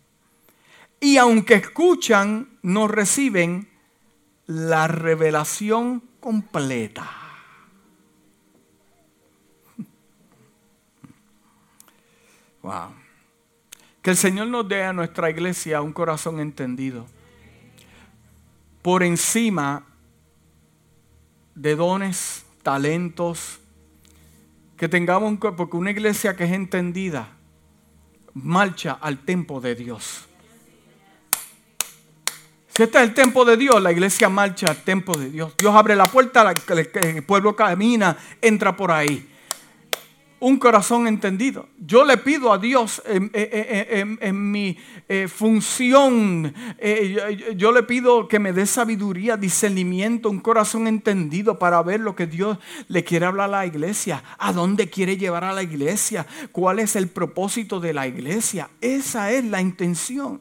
[1.00, 3.68] y aunque escuchan, no reciben
[4.46, 7.10] la revelación completa.
[12.62, 12.92] Wow.
[14.00, 17.04] Que el Señor nos dé a nuestra iglesia un corazón entendido.
[18.80, 19.84] Por encima
[21.56, 23.60] de dones, talentos,
[24.78, 27.28] que tengamos, porque una iglesia que es entendida,
[28.32, 30.26] marcha al templo de Dios.
[32.68, 35.52] Si este es el templo de Dios, la iglesia marcha al templo de Dios.
[35.58, 39.28] Dios abre la puerta, el pueblo camina, entra por ahí
[40.40, 41.68] un corazón entendido.
[41.78, 44.76] Yo le pido a Dios en, mi
[45.08, 51.82] eh, función, eh, yo, le pido que me dé sabiduría, discernimiento, un corazón entendido para
[51.82, 52.58] ver lo que Dios
[52.88, 56.96] le quiere hablar a la iglesia, a dónde quiere llevar a la iglesia, cuál es
[56.96, 58.70] el propósito de la iglesia.
[58.80, 60.40] Esa es la intención.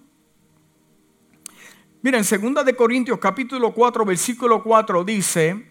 [2.04, 5.66] Miren, 2 de Corintios capítulo 4, versículo 4 dice,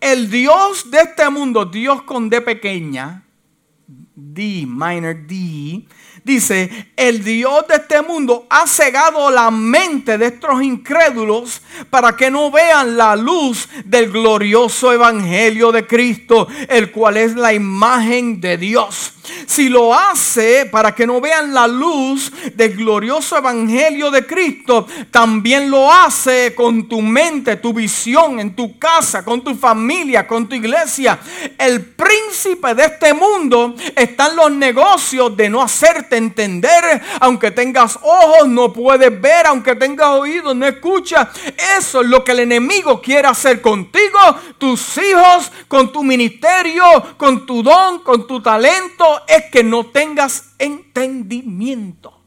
[0.00, 3.24] el Dios de este mundo, Dios con D pequeña,
[3.88, 5.88] D, minor D,
[6.24, 12.30] dice, el Dios de este mundo ha cegado la mente de estos incrédulos para que
[12.30, 18.56] no vean la luz del glorioso evangelio de Cristo, el cual es la imagen de
[18.58, 19.14] Dios
[19.46, 25.70] si lo hace para que no vean la luz del glorioso evangelio de Cristo, también
[25.70, 30.54] lo hace con tu mente, tu visión, en tu casa, con tu familia, con tu
[30.54, 31.18] iglesia.
[31.58, 37.98] El príncipe de este mundo está en los negocios de no hacerte entender, aunque tengas
[38.02, 41.28] ojos, no puedes ver, aunque tengas oídos, no escuchas.
[41.78, 44.18] Eso es lo que el enemigo quiere hacer contigo,
[44.58, 46.84] tus hijos, con tu ministerio,
[47.16, 52.21] con tu don, con tu talento es que no tengas entendimiento.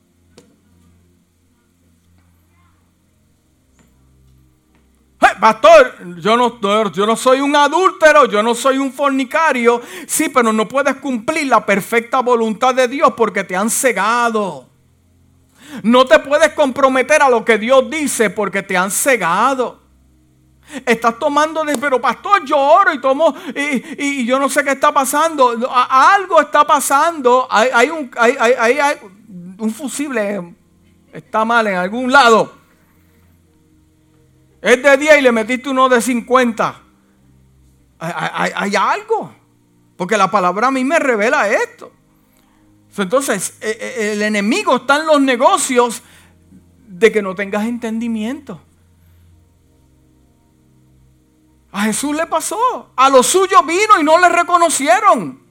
[5.40, 9.82] Pastor, yo no, soy un adúltero, yo no soy un fornicario.
[10.08, 14.68] Sí, pero no puedes cumplir la perfecta voluntad de Dios porque te han cegado.
[15.84, 19.82] No te puedes comprometer a lo que Dios dice porque te han cegado.
[20.86, 24.92] Estás tomando de, pero pastor, yo oro y tomo, y, yo no sé qué está
[24.92, 25.56] pasando.
[25.72, 27.48] algo está pasando.
[27.50, 28.76] Hay, un, hay,
[29.58, 30.56] un fusible,
[31.14, 32.65] está mal en algún lado.
[34.66, 36.82] Es de 10 y le metiste uno de 50.
[38.00, 39.32] Hay, algo.
[39.96, 41.92] Porque la palabra a mí me revela esto.
[42.98, 46.02] Entonces, e, e, el enemigo está en los negocios
[46.88, 48.60] de que no tengas entendimiento.
[51.72, 52.90] A Jesús le pasó.
[52.96, 55.42] A los suyos vino y no le reconocieron.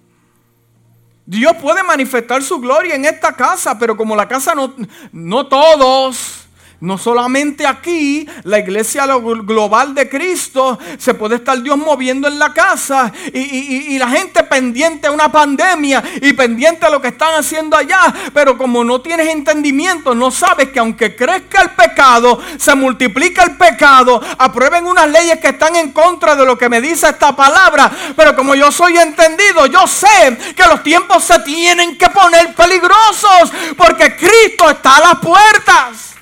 [1.24, 4.74] Dios puede manifestar su gloria en esta casa, pero como la casa no,
[5.12, 6.43] no todos
[6.84, 12.52] no solamente aquí, la iglesia global de Cristo, se puede estar Dios moviendo en la
[12.52, 17.76] casa y, la gente pendiente a una pandemia y pendiente a lo que están haciendo
[17.76, 18.12] allá.
[18.34, 23.56] Pero como no tienes entendimiento, no sabes que aunque crezca el pecado, se multiplica el
[23.56, 27.90] pecado, aprueben unas leyes que están en contra de lo que me dice esta palabra.
[28.14, 33.52] Pero como yo soy entendido, yo sé que los tiempos se tienen que poner peligrosos
[33.76, 36.14] porque Cristo está a las puertas.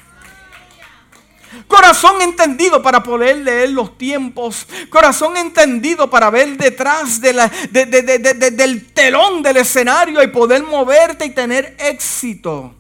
[1.73, 4.67] Corazón entendido para poder leer los tiempos.
[4.91, 11.31] Corazón entendido para ver detrás de la, del telón del escenario y poder moverte y
[11.31, 12.75] tener éxito.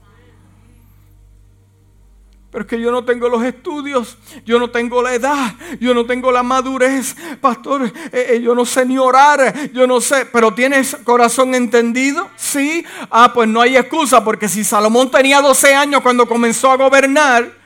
[2.50, 6.04] Pero es que yo no tengo los estudios, yo no tengo la edad, yo no
[6.04, 7.16] tengo la madurez.
[7.40, 10.26] Pastor, eh, eh, yo no sé ni orar, yo no sé.
[10.26, 12.84] Pero tienes corazón entendido, sí.
[13.10, 17.61] Ah, pues no hay excusa, porque si Salomón tenía 12 años cuando comenzó a gobernar,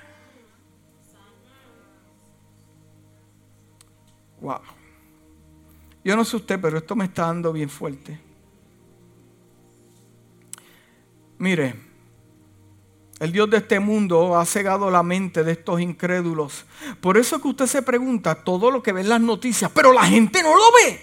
[4.46, 4.60] Wow.
[6.04, 8.16] Yo no sé usted, pero esto me está dando bien fuerte.
[11.36, 11.74] Mire,
[13.18, 16.64] el Dios de este mundo ha cegado la mente de estos incrédulos.
[17.00, 20.04] Por eso que usted se pregunta todo lo que ve en las noticias, pero la
[20.04, 21.00] gente no lo ve.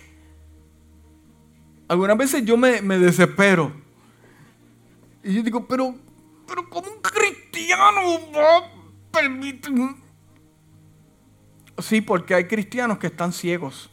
[1.90, 3.74] Algunas veces yo me, desespero.
[5.22, 5.94] Y yo digo, pero,
[6.48, 8.72] pero como un cristiano va a
[9.12, 10.03] permitir
[11.80, 13.90] Sí, porque hay cristianos que están ciegos.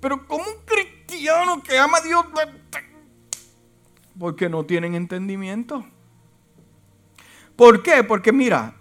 [0.00, 2.24] Pero como un cristiano que ama a Dios,
[4.18, 5.84] porque no tienen entendimiento.
[7.56, 8.04] ¿Por qué?
[8.04, 8.74] Porque mira,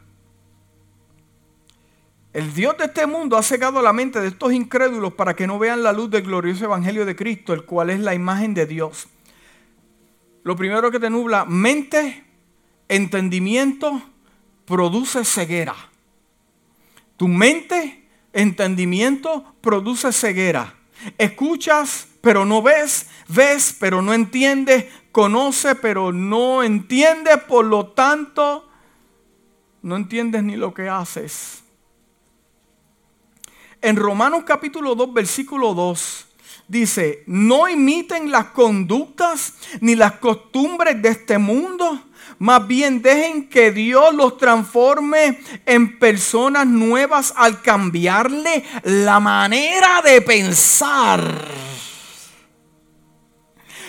[2.33, 5.57] el Dios de este mundo ha cegado la mente de estos incrédulos para que no
[5.57, 9.07] vean la luz del glorioso Evangelio de Cristo, el cual es la imagen de Dios.
[10.43, 12.23] Lo primero que te nubla, mente,
[12.88, 14.01] entendimiento,
[14.65, 15.75] produce ceguera.
[17.18, 20.76] Tu mente, entendimiento, produce ceguera.
[21.18, 23.07] Escuchas, pero no ves.
[23.28, 24.86] Ves, pero no entiendes.
[25.11, 27.38] Conoce, pero no entiendes.
[27.43, 28.70] Por lo tanto,
[29.82, 31.63] no entiendes ni lo que haces.
[33.82, 36.28] En Romanos capítulo 2, versículo 2,
[36.68, 42.06] dice, no imiten las conductas ni las costumbres de este mundo
[42.39, 50.21] más bien dejen que Dios los transforme en personas nuevas al cambiarle la manera de
[50.21, 51.47] pensar.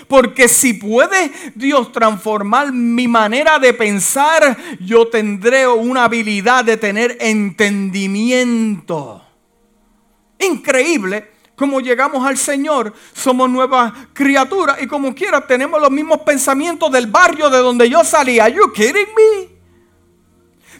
[0.08, 7.18] Porque si puede Dios transformar mi manera de pensar, yo tendré una habilidad de tener
[7.20, 9.22] entendimiento.
[10.38, 16.90] Increíble como llegamos al Señor, somos nuevas criaturas y como quiera tenemos los mismos pensamientos
[16.92, 18.38] del barrio de donde yo salí.
[18.38, 19.58] Are you kidding me?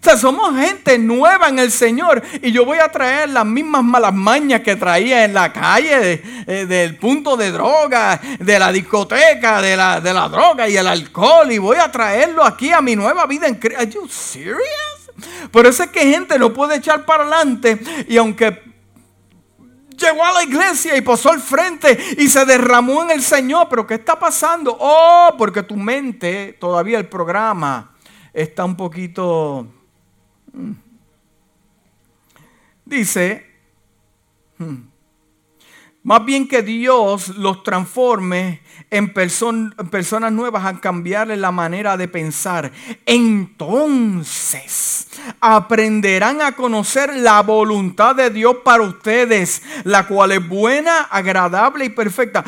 [0.00, 3.82] O sea, somos gente nueva en el Señor y yo voy a traer las mismas
[3.82, 9.60] malas mañas que traía en la calle eh, del punto de droga, de la discoteca,
[9.60, 12.94] de la, de la droga y el alcohol y voy a traerlo aquí a mi
[12.94, 13.80] nueva vida en Cristo.
[13.80, 14.60] ¿Are you serious?
[15.50, 18.68] Por eso es que gente no puede echar para adelante y aunque
[19.98, 23.86] llegó a la iglesia y pasó al frente y se derramó en el Señor, pero
[23.86, 24.76] ¿qué está pasando?
[24.78, 27.94] Oh, porque tu mente, todavía el programa
[28.32, 29.66] está un poquito
[32.88, 33.44] Dice,
[34.56, 34.76] hmm,
[36.02, 42.72] más bien que Dios los transforme en, personas nuevas a cambiarle la manera de pensar.
[43.04, 45.08] Entonces
[45.40, 51.90] aprenderán a conocer la voluntad de Dios para ustedes, la cual es buena, agradable y
[51.90, 52.44] perfecta.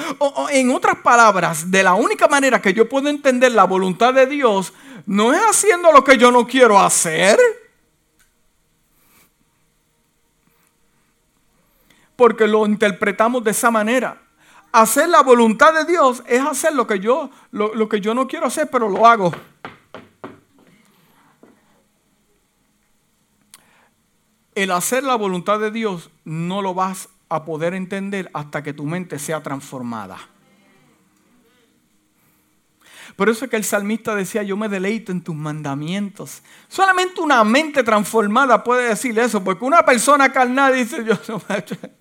[0.50, 4.72] en otras palabras, de la única manera que yo puedo entender la voluntad de Dios,
[5.06, 7.38] no es haciendo lo que yo no quiero hacer.
[12.20, 14.20] Porque lo interpretamos de esa manera.
[14.72, 18.44] Hacer la voluntad de Dios es hacer lo que yo, lo, que yo no quiero
[18.44, 19.32] hacer, pero lo hago.
[24.54, 28.84] El hacer la voluntad de Dios no lo vas a poder entender hasta que tu
[28.84, 30.18] mente sea transformada.
[33.16, 36.42] Por eso es que el salmista decía, yo me deleito en tus mandamientos.
[36.68, 41.99] Solamente una mente transformada puede decir eso, porque una persona carnal dice, yo Eh,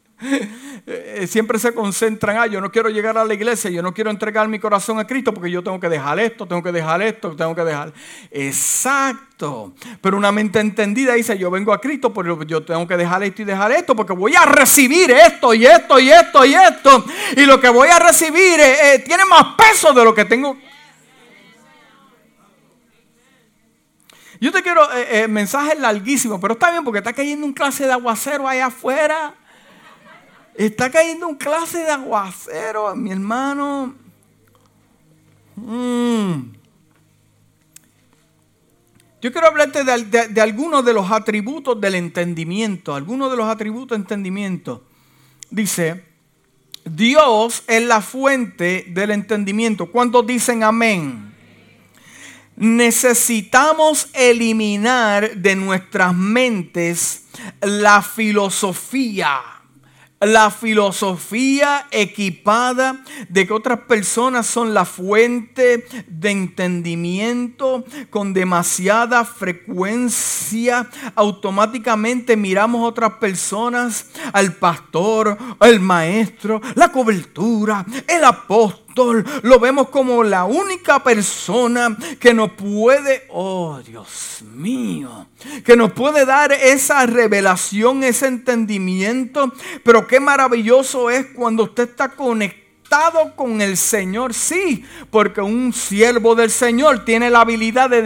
[1.28, 4.48] siempre se concentran, ah, yo no quiero llegar a la iglesia, yo no quiero entregar
[4.48, 7.56] mi corazón a Cristo porque yo tengo que dejar esto, tengo que dejar esto, tengo
[7.56, 7.94] que dejar.
[8.32, 9.74] Exacto.
[10.02, 13.42] Pero una mente entendida dice, yo vengo a Cristo, pero yo tengo que dejar esto
[13.42, 17.06] y dejar esto porque voy a recibir esto y esto y esto y esto.
[17.38, 20.58] Y lo que voy a recibir eh, eh, tiene más peso de lo que tengo.
[24.42, 24.88] Yo te quiero
[25.28, 29.36] mensajes larguísimos, pero está bien porque está cayendo un clase de aguacero allá afuera.
[30.60, 33.96] Está cayendo un clase de aguacero, mi hermano.
[35.56, 36.52] Mm.
[39.22, 42.94] Yo quiero hablarte de, algunos de los atributos del entendimiento.
[42.94, 44.84] Algunos de los atributos de entendimiento.
[45.50, 46.04] Dice,
[46.84, 49.86] Dios es la fuente del entendimiento.
[49.86, 51.34] ¿Cuántos dicen amén?
[52.58, 57.28] Necesitamos eliminar de nuestras mentes
[57.62, 59.59] la filosofía
[60.22, 70.90] la filosofía equipada de que otras personas son la fuente de entendimiento con demasiada frecuencia.
[71.16, 78.89] Automáticamente miramos a otras personas, al pastor, al maestro, la cobertura, el apóstol
[79.42, 85.28] lo vemos como la única persona que nos puede, oh Dios mío,
[85.64, 89.52] que nos puede dar esa revelación, ese entendimiento.
[89.84, 92.70] Pero qué maravilloso es cuando usted está conectado
[93.36, 98.02] con el Señor, sí, porque un siervo del Señor tiene la habilidad de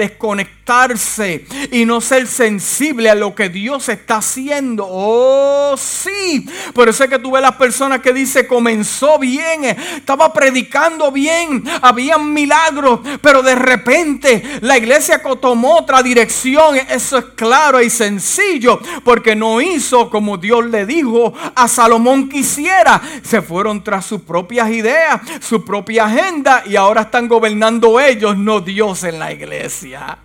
[1.72, 4.88] y no ser sensible a lo que Dios está haciendo.
[4.90, 6.48] Oh, sí.
[6.74, 11.64] Por eso es que tú ves las personas que dice comenzó bien, estaba predicando bien,
[11.82, 16.78] habían milagros, pero de repente la iglesia tomó otra dirección.
[16.90, 23.02] Eso es claro y sencillo, porque no hizo como Dios le dijo a Salomón quisiera.
[23.22, 28.62] Se fueron tras sus propias idea, su propia agenda y ahora están gobernando ellos, no
[28.62, 30.18] Dios en la iglesia.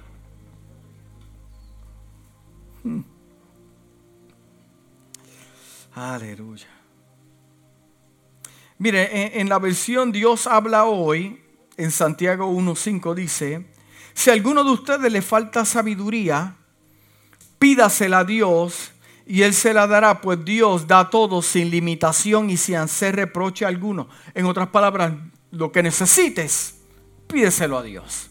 [5.99, 6.69] Aleluya.
[8.79, 11.43] Mire, en, la versión Dios habla hoy,
[11.77, 13.67] en Santiago 1.5 dice,
[14.15, 16.55] si a alguno de ustedes le falta sabiduría,
[17.59, 18.93] pídasela a Dios
[19.27, 23.67] y Él se la dará, pues Dios da todo sin limitación y sin hacer reproche
[23.67, 24.09] alguno.
[24.35, 25.15] En otras palabras,
[25.51, 26.79] lo que necesites,
[27.27, 28.31] pídeselo a Dios.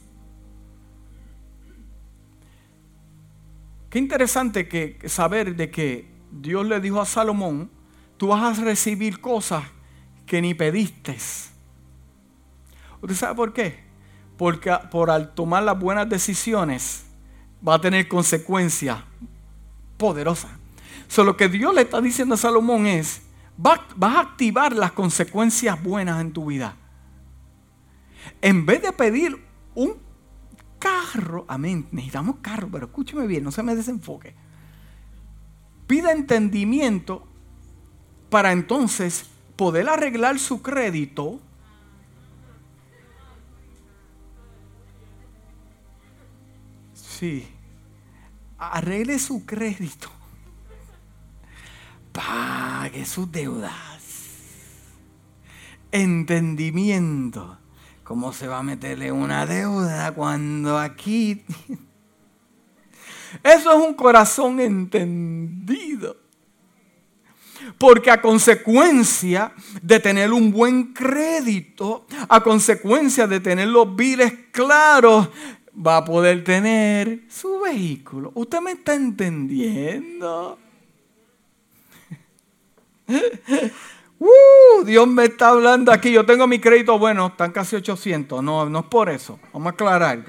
[3.89, 7.69] Qué interesante que saber de que Dios le dijo a Salomón,
[8.17, 9.63] tú vas a recibir cosas
[10.25, 11.17] que ni pediste.
[13.01, 13.83] ¿Usted sabe por qué?
[14.37, 17.05] Porque por al tomar las buenas decisiones
[17.67, 18.99] va a tener consecuencias
[19.97, 20.51] poderosas.
[21.07, 23.21] Solo lo que Dios le está diciendo a Salomón es,
[23.55, 26.75] vas a activar las consecuencias buenas en tu vida.
[28.41, 29.95] En vez de pedir un
[30.77, 34.35] carro, amén, necesitamos carro, pero escúcheme bien, no se me desenfoque.
[35.87, 37.25] Pida entendimiento
[38.29, 39.25] para entonces
[39.55, 41.39] poder arreglar su crédito.
[46.93, 47.47] Sí
[48.57, 50.09] arregle su crédito,
[52.11, 54.01] pague sus deudas,
[55.91, 57.57] entendimiento.
[58.03, 61.43] ¿Cómo se va a meterle una deuda cuando aquí...
[63.43, 66.17] Eso es un corazón entendido.
[67.77, 69.51] Porque a consecuencia
[69.81, 75.29] de tener un buen crédito, a consecuencia de tener los biles claros,
[75.75, 78.31] va a poder tener su vehículo.
[78.35, 80.57] ¿Usted me está entendiendo?
[84.19, 86.11] Uh, Dios me está hablando aquí.
[86.11, 88.43] Yo tengo mi crédito bueno, están casi 800.
[88.43, 89.39] No, no es por eso.
[89.53, 90.23] Vamos a aclarar.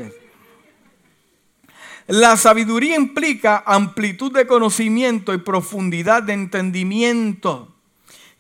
[2.09, 7.75] La sabiduría implica amplitud de conocimiento y profundidad de entendimiento,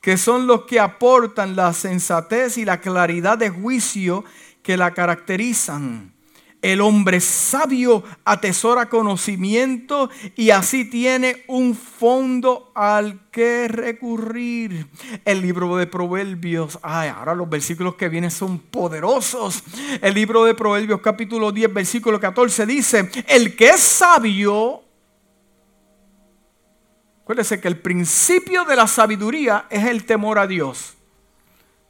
[0.00, 4.24] que son los que aportan la sensatez y la claridad de juicio
[4.62, 6.14] que la caracterizan.
[6.60, 14.88] El hombre sabio atesora conocimiento y así tiene un fondo al que recurrir.
[15.24, 19.62] El libro de Proverbios, ay, ahora los versículos que vienen son poderosos.
[20.02, 24.82] El libro de Proverbios capítulo 10, versículo 14 dice, el que es sabio,
[27.22, 30.97] acuérdese que el principio de la sabiduría es el temor a Dios.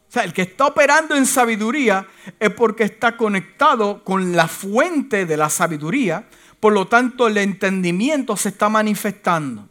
[0.08, 2.06] O sea, el que está operando en sabiduría
[2.40, 6.26] es porque está conectado con la fuente de la sabiduría.
[6.60, 9.68] Por lo tanto, el entendimiento se está manifestando.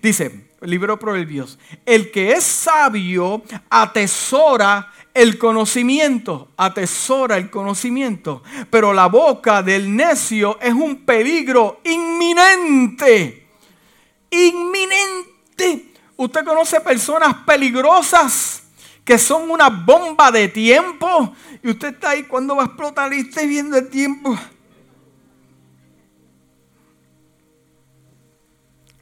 [0.00, 9.06] Dice libro Proverbios, el que es sabio atesora el conocimiento, atesora el conocimiento, pero la
[9.06, 13.48] boca del necio es un peligro inminente,
[14.30, 15.94] inminente.
[16.16, 18.59] Usted conoce personas peligrosas
[19.10, 21.34] que son una bomba de tiempo.
[21.64, 24.38] Y usted está ahí cuando va a explotar y está viendo el tiempo.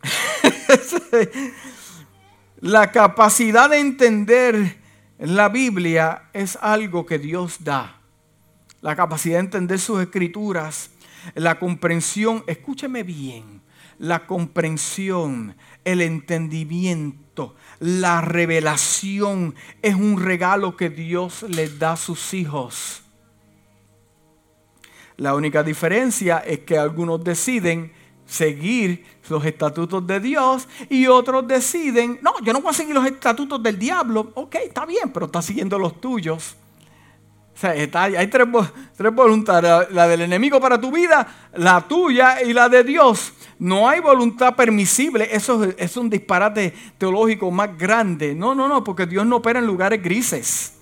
[2.63, 4.79] la capacidad de entender
[5.19, 8.01] la Biblia es algo que Dios da.
[8.81, 10.89] La capacidad de entender sus escrituras,
[11.35, 13.61] la comprensión, escúcheme bien,
[13.99, 15.55] la comprensión,
[15.85, 17.28] el entendimiento,
[17.81, 23.03] la revelación es un regalo que Dios les da a sus hijos.
[25.17, 27.93] La única diferencia es que algunos deciden
[28.25, 33.07] seguir los estatutos de Dios y otros deciden, no, yo no voy a seguir los
[33.07, 34.31] estatutos del diablo.
[34.35, 36.57] Ok, está bien, pero está siguiendo los tuyos.
[37.55, 38.47] O sea, hay tres,
[39.13, 43.33] voluntades, la del enemigo para tu vida, la tuya y la de Dios.
[43.59, 45.29] No hay voluntad permisible.
[45.33, 48.35] Eso es un disparate teológico más grande.
[48.35, 50.75] No, no, no, porque Dios no opera en lugares grises.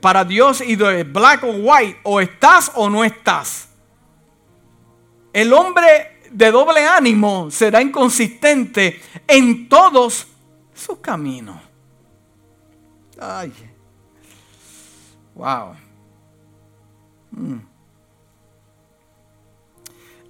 [0.00, 3.68] Para Dios, either black o white, o estás o no estás.
[5.32, 10.26] El hombre de doble ánimo será inconsistente en todos
[10.74, 11.56] sus caminos.
[13.20, 13.52] Ay.
[15.34, 15.76] Wow.
[17.30, 17.71] Mm.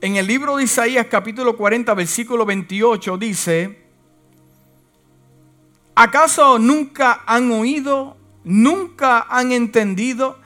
[0.03, 3.85] En el libro de Isaías capítulo 40 versículo 28 dice,
[5.95, 10.41] ¿acaso nunca han oído, nunca han entendido?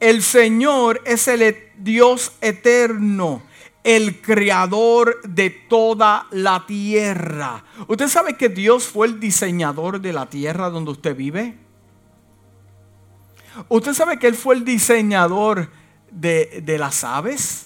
[0.00, 3.42] El Señor es el e-, Dios eterno,
[3.84, 7.64] el creador de toda la tierra.
[7.88, 11.58] ¿Usted sabe que Dios fue el diseñador de la tierra donde usted vive?
[13.68, 15.70] ¿Usted sabe que Él fue el diseñador
[16.10, 17.65] de, de las aves?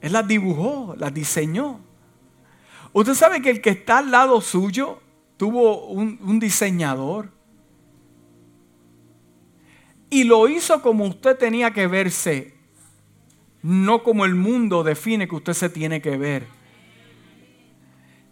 [0.00, 1.80] Él las dibujó, las diseñó.
[2.92, 5.00] Usted sabe que el que está al lado suyo
[5.36, 7.30] tuvo un, diseñador.
[10.10, 12.54] Y lo hizo como usted tenía que verse,
[13.62, 16.46] no como el mundo define que usted se tiene que ver.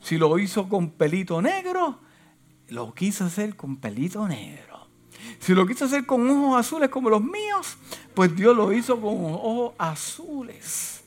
[0.01, 2.01] Si lo hizo con pelito negro,
[2.69, 4.89] lo quiso hacer con pelito negro.
[5.39, 7.77] Si lo quiso hacer con ojos azules como los míos,
[8.15, 10.98] pues Dios lo hizo con ojos azules.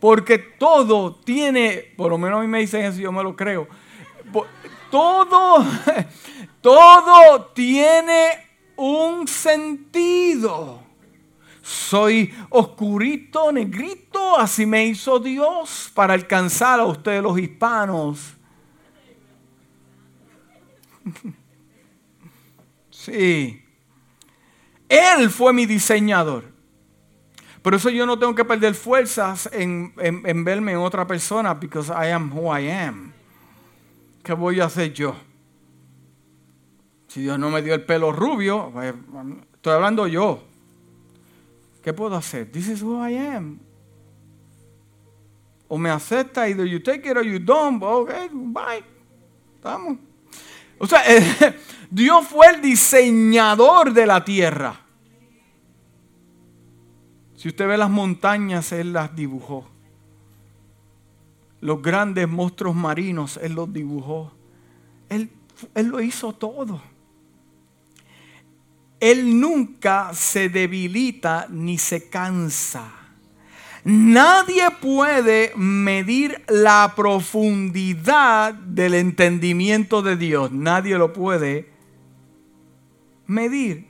[0.00, 3.68] Porque todo tiene, por lo menos a mí me dicen eso, yo me lo creo.
[4.90, 5.64] Todo,
[6.60, 10.82] todo tiene un sentido.
[11.62, 18.34] Soy oscurito, negrito, así me hizo Dios para alcanzar a ustedes los hispanos.
[23.00, 23.64] Sí.
[24.86, 26.49] Él fue mi diseñador.
[27.62, 29.94] Por eso yo no tengo que perder fuerzas en,
[30.44, 33.12] verme en otra persona, because I am who I am.
[34.22, 35.14] ¿Qué voy a hacer yo?
[37.08, 38.94] Si Dios no me dio el pelo rubio, pues,
[39.54, 40.42] estoy hablando yo.
[41.82, 42.50] ¿Qué puedo hacer?
[42.50, 43.58] This is who I am.
[45.68, 47.82] O me acepta, either you take it or you don't.
[47.82, 48.84] Ok, bye.
[49.56, 49.98] Estamos.
[50.78, 51.02] O sea,
[51.90, 54.80] Dios fue el diseñador de la tierra.
[57.40, 59.66] Si usted ve las montañas, Él las dibujó.
[61.62, 64.30] Los grandes monstruos marinos, Él los dibujó.
[65.08, 65.30] Él,
[65.74, 66.82] él lo hizo todo.
[69.00, 72.92] Él nunca se debilita ni se cansa.
[73.84, 80.52] Nadie puede medir la profundidad del entendimiento de Dios.
[80.52, 81.70] Nadie lo puede
[83.26, 83.89] medir.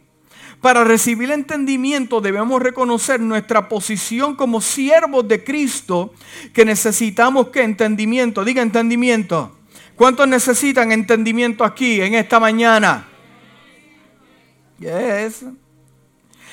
[0.61, 6.13] Para recibir entendimiento debemos reconocer nuestra posición como siervos de Cristo
[6.53, 8.45] que necesitamos que entendimiento.
[8.45, 9.57] Diga entendimiento.
[9.97, 13.07] ¿Cuántos necesitan entendimiento aquí en esta mañana?
[14.79, 15.45] Yes.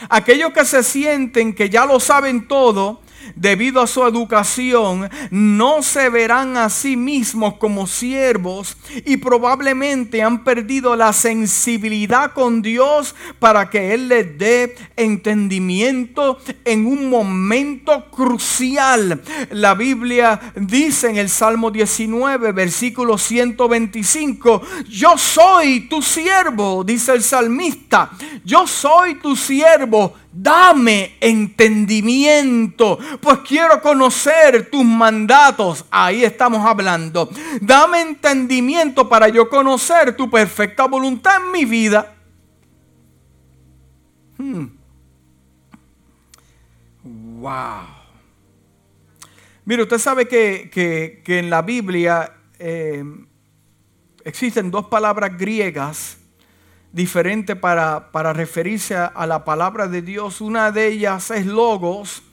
[0.10, 3.02] Aquellos que se sienten que ya lo saben todo,
[3.36, 10.44] debido a su educación, no se verán a sí mismos como siervos y probablemente han
[10.44, 19.22] perdido la sensibilidad con Dios para que Él les dé entendimiento en un momento crucial.
[19.52, 27.24] La Biblia dice en el Salmo 19, versículo 125, yo soy tu siervo, dice el
[27.24, 28.12] salmista,
[28.44, 35.86] yo soy tu siervo Dame entendimiento, pues quiero conocer tus mandatos.
[35.90, 37.30] Ahí estamos hablando.
[37.62, 42.16] Dame entendimiento para yo conocer tu perfecta voluntad en mi vida.
[44.38, 44.68] Hmm.
[47.40, 47.88] Wow.
[49.66, 53.04] Mire, usted sabe que, en la Biblia eh,
[54.24, 56.17] existen dos palabras griegas
[56.92, 60.42] diferente para, referirse a, la palabra de Dios.
[60.42, 62.24] Una de ellas es logos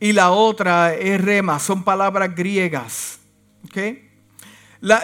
[0.00, 1.58] y la otra es rema.
[1.58, 3.20] Son palabras griegas.
[3.64, 4.06] ¿Okay?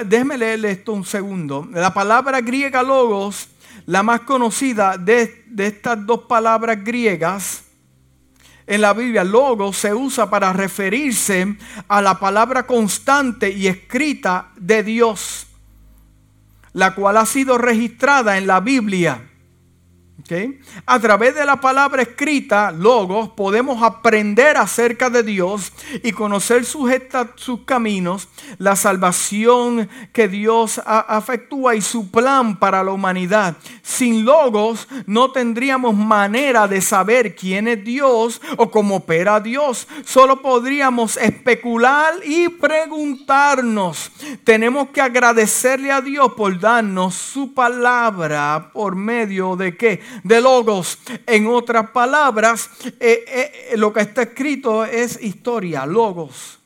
[0.06, 1.68] déjeme leerle esto un segundo.
[1.72, 3.48] La palabra griega logos,
[3.86, 7.64] la más conocida de, de estas dos palabras griegas,
[8.66, 14.82] en la Biblia, logos se usa para referirse a la palabra constante y escrita de
[14.82, 15.48] Dios
[16.74, 19.22] la cual ha sido registrada en la Biblia
[20.86, 25.72] a través de la palabra escrita, logos, podemos aprender acerca de Dios
[26.02, 26.90] y conocer sus,
[27.36, 33.56] sus caminos, la salvación que Dios afectúa y su plan para la humanidad.
[33.82, 39.86] Sin logos no tendríamos manera de saber quién es Dios o cómo opera Dios.
[40.04, 44.10] Solo podríamos especular y preguntarnos.
[44.42, 50.00] Tenemos que agradecerle a Dios por darnos su palabra por medio de qué?
[50.22, 50.98] De logos.
[51.26, 56.60] En otras palabras, eh, eh, lo que está escrito es historia, logos.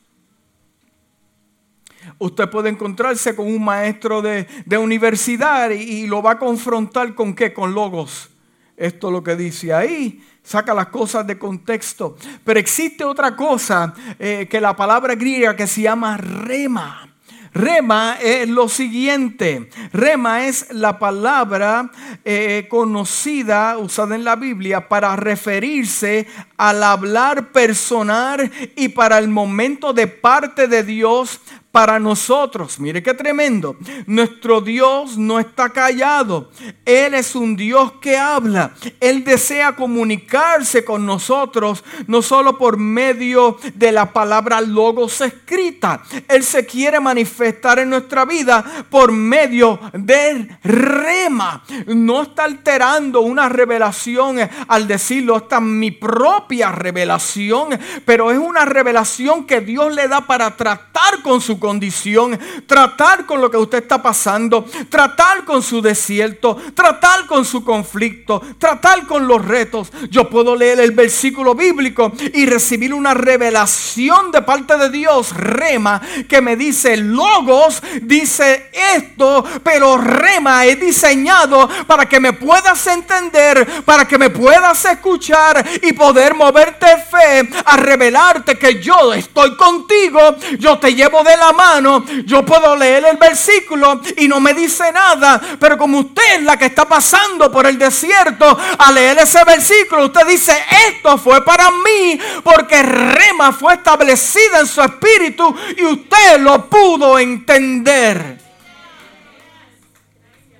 [2.17, 4.47] Usted puede encontrarse con un maestro de,
[4.77, 7.53] universidad y, lo va a confrontar con qué?
[7.53, 8.29] Con logos.
[8.75, 12.17] Esto es lo que dice ahí saca las cosas de contexto.
[12.43, 17.08] Pero existe otra cosa eh, que la palabra griega que se llama rema.
[17.53, 19.69] Rema es lo siguiente.
[19.91, 21.91] Rema es la palabra
[22.23, 26.27] eh, conocida, usada en la Biblia, para referirse
[26.57, 31.41] al hablar personal y para el momento de parte de Dios
[31.71, 32.79] para nosotros.
[32.79, 33.77] Mire qué tremendo.
[34.07, 36.49] Nuestro Dios no está callado.
[36.83, 38.73] Él es un Dios que habla.
[38.99, 46.01] Él desea comunicarse con nosotros, no solo por medio de la palabra logos escrita.
[46.27, 51.63] Él se quiere manifestar en nuestra vida por medio del rema.
[51.87, 57.69] No está alterando una revelación al decirlo, esta es mi propia revelación,
[58.05, 63.41] pero es una revelación que Dios le da para tratar con su condición, tratar con
[63.41, 69.27] lo que usted está pasando, tratar con su desierto, tratar con su conflicto, tratar con
[69.27, 69.91] los retos.
[70.09, 76.01] Yo puedo leer el versículo bíblico y recibir una revelación de parte de Dios, rema,
[76.27, 83.83] que me dice, logos dice esto, pero rema es diseñado para que me puedas entender,
[83.83, 90.35] para que me puedas escuchar y poder moverte fe a revelarte que yo estoy contigo,
[90.57, 94.91] yo te llevo de la mano, yo puedo leer el versículo y no me dice
[94.91, 95.41] nada.
[95.59, 100.05] Pero como usted es la que está pasando por el desierto, a leer ese versículo,
[100.05, 106.39] usted dice, esto fue para mí, porque rema fue establecida en su espíritu y usted
[106.39, 108.39] lo pudo entender.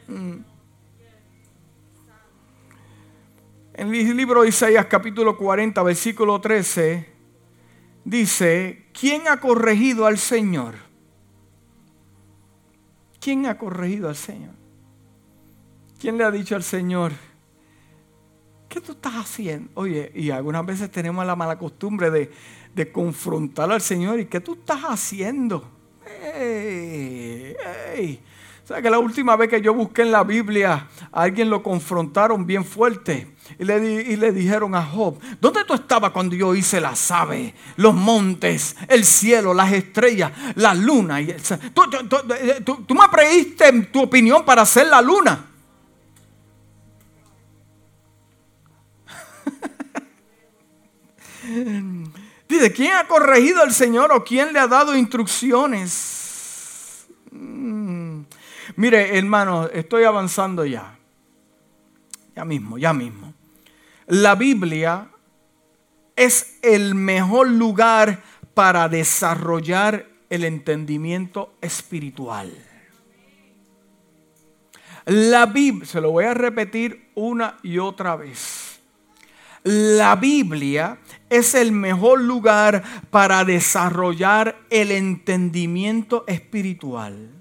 [0.08, 0.40] Mm.
[3.76, 7.19] En el libro de Isaías capítulo 40, versículo 13,
[8.10, 10.76] dice, ¿quién ha corregido al Señor?
[13.20, 14.56] ¿Quién ha corregido al Señor?
[16.00, 17.12] ¿Quién le ha dicho al Señor?
[18.68, 19.70] ¿Qué tú estás haciendo?
[19.76, 22.32] Oye, y algunas veces tenemos la mala costumbre de,
[22.74, 24.20] de confrontar al Señor.
[24.20, 25.70] ¿Y qué tú estás haciendo?
[26.36, 27.56] ¡Ey!
[28.70, 28.70] ¡Ey!
[28.70, 32.46] ¿Sabes que la última vez que yo busqué en la Biblia, a alguien lo confrontaron
[32.46, 33.34] bien fuerte?
[33.58, 37.52] Y le, y le, dijeron a Job, ¿dónde tú estabas cuando yo hice las aves,
[37.78, 41.20] los montes, el cielo, las estrellas, la luna?
[41.20, 41.36] Y
[41.74, 41.82] ¿Tú,
[42.64, 45.48] tú, tú, me pediste tu opinión para hacer la luna.
[52.48, 57.08] Dice, ¿quién ha corregido al Señor o quién le ha dado instrucciones?
[57.32, 57.99] Mm.
[58.80, 60.98] Mire, hermano, estoy avanzando ya.
[62.34, 63.34] Ya mismo, ya mismo.
[64.08, 65.10] La Biblia
[66.16, 68.24] es el mejor lugar
[68.54, 72.54] para desarrollar el entendimiento espiritual.
[75.08, 78.80] La Biblia, se lo voy a repetir una y otra vez.
[79.64, 81.00] La Biblia
[81.30, 87.39] es el mejor lugar para desarrollar el entendimiento espiritual.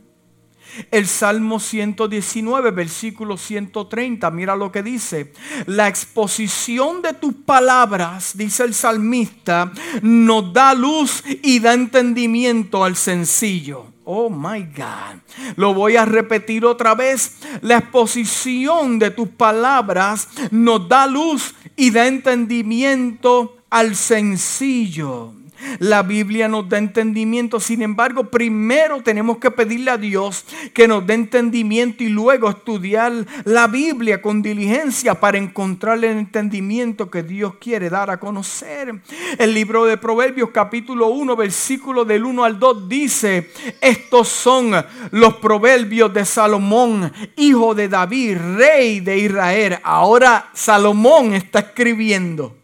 [0.91, 5.33] El Salmo 119, versículo 130, mira lo que dice.
[5.67, 12.97] La exposición de tus palabras, dice el salmista, nos da luz y da entendimiento al
[12.97, 13.87] sencillo.
[14.05, 15.21] Oh my God.
[15.57, 17.37] Lo voy a repetir otra vez.
[17.61, 25.35] La exposición de tus palabras nos da luz y da entendimiento al sencillo.
[25.79, 31.07] La Biblia nos da entendimiento, sin embargo, primero tenemos que pedirle a Dios que nos
[31.07, 33.13] dé entendimiento y luego estudiar
[33.45, 39.01] la Biblia con diligencia para encontrar el entendimiento que Dios quiere dar a conocer.
[39.39, 43.51] El libro de Proverbios capítulo 1, versículo del 1 al 2 dice,
[43.81, 44.73] estos son
[45.11, 49.79] los proverbios de Salomón, hijo de David, rey de Israel.
[49.83, 52.57] Ahora Salomón está escribiendo.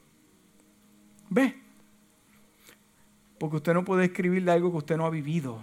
[1.30, 1.63] ¿Ve?
[3.44, 5.62] Porque usted no puede escribirle algo que usted no ha vivido.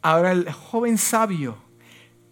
[0.00, 1.56] Ahora el joven sabio,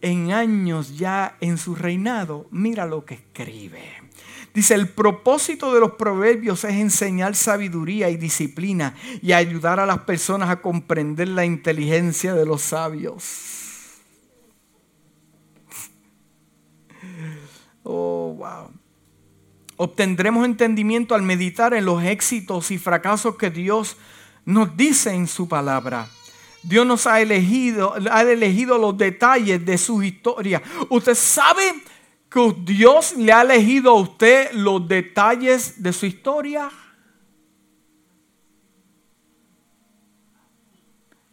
[0.00, 3.82] en años ya en su reinado, mira lo que escribe.
[4.54, 10.02] Dice, el propósito de los proverbios es enseñar sabiduría y disciplina y ayudar a las
[10.02, 13.56] personas a comprender la inteligencia de los sabios.
[17.90, 18.70] Oh, wow.
[19.78, 23.96] Obtendremos entendimiento al meditar en los éxitos y fracasos que Dios
[24.44, 26.08] nos dice en su palabra.
[26.64, 30.60] Dios nos ha elegido, ha elegido los detalles de su historia.
[30.88, 31.62] Usted sabe
[32.28, 36.70] que Dios le ha elegido a usted los detalles de su historia.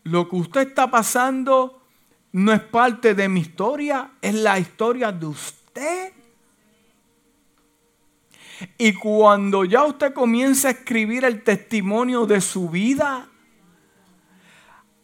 [0.04, 1.82] Lo que usted está pasando
[2.32, 6.14] no es parte de mi historia, es la historia de usted.
[8.78, 13.28] Y cuando ya usted comienza a escribir el testimonio de su vida,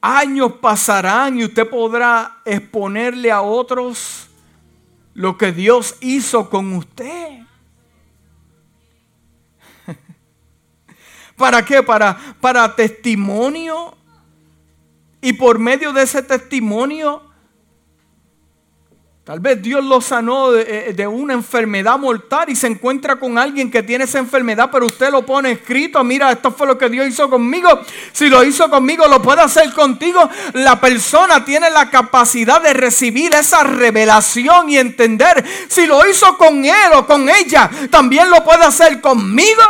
[0.02, 4.30] años pasarán y usted podrá exponerle a otros
[5.14, 7.40] lo que Dios hizo con usted.
[11.36, 11.84] ¿Para qué?
[11.84, 13.98] Para, para testimonio.
[15.22, 17.31] Y por medio de ese testimonio
[19.32, 23.72] Tal vez Dios lo sanó eh, de, una enfermedad mortal y se encuentra con alguien
[23.72, 27.08] que tiene esa enfermedad, pero usted lo pone escrito, mira, esto fue lo que Dios
[27.08, 27.70] hizo conmigo.
[28.12, 30.30] Si lo hizo conmigo, lo puede hacer contigo.
[30.52, 35.46] La persona tiene la capacidad de recibir esa revelación y entender.
[35.70, 39.64] Si lo hizo con él o con ella, también lo puede hacer conmigo.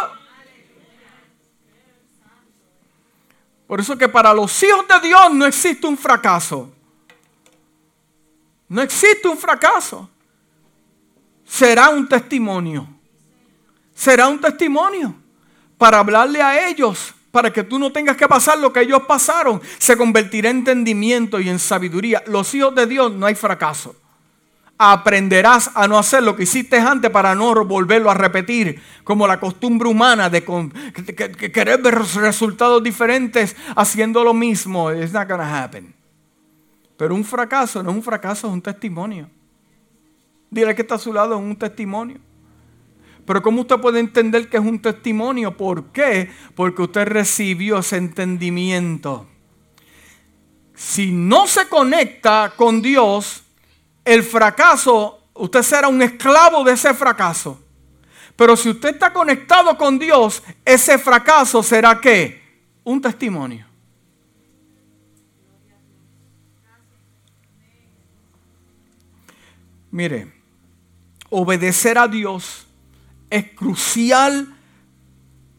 [3.68, 6.81] Por eso que para los hijos de Dios no existe un fracaso.
[8.72, 10.09] No existe un fracaso.
[11.43, 12.88] Será un testimonio.
[13.93, 15.13] Será un testimonio
[15.78, 19.61] para hablarle a ellos, para que tú no tengas que pasar lo que ellos pasaron.
[19.78, 22.24] Se convertirá en entendimiento y en sabiduría.
[22.28, 23.93] Los hijos de Dios no hay fracaso.
[24.78, 29.38] Aprenderás a no hacer lo que hiciste antes para no volverlo a repetir, como la
[29.38, 30.45] costumbre humana de
[31.53, 34.93] querer ver resultados diferentes haciendo lo mismo.
[34.93, 36.01] It's not gonna happen.
[37.02, 39.28] Pero un fracaso no es un fracaso, es un testimonio.
[40.52, 42.20] Dile que está a su lado, es un testimonio.
[43.26, 45.58] Pero ¿cómo usted puede entender que es un testimonio?
[45.58, 46.30] ¿Por qué?
[46.54, 49.26] Porque usted recibió ese entendimiento.
[50.76, 53.45] Si no se conecta con Dios,
[54.06, 57.60] el fracaso, usted será un esclavo de ese fracaso.
[58.36, 62.43] Pero si usted está conectado con Dios, ese fracaso será qué?
[62.84, 63.70] Un testimonio.
[69.92, 70.32] Mire,
[71.30, 72.66] obedecer a Dios
[73.30, 74.56] es crucial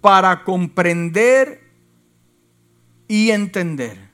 [0.01, 1.70] para comprender
[3.09, 4.11] y entender.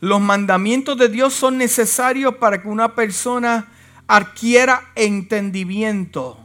[0.00, 3.70] Los mandamientos de Dios son necesarios para que una persona
[4.08, 6.41] adquiera entendimiento.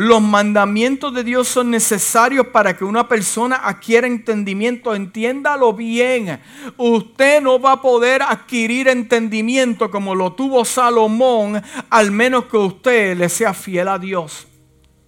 [0.00, 4.94] Los mandamientos de Dios son necesarios para que una persona adquiera entendimiento.
[4.94, 6.38] Entiéndalo bien.
[6.76, 13.18] Usted no va a poder adquirir entendimiento como lo tuvo Salomón, al menos que usted
[13.18, 14.46] le sea fiel a Dios.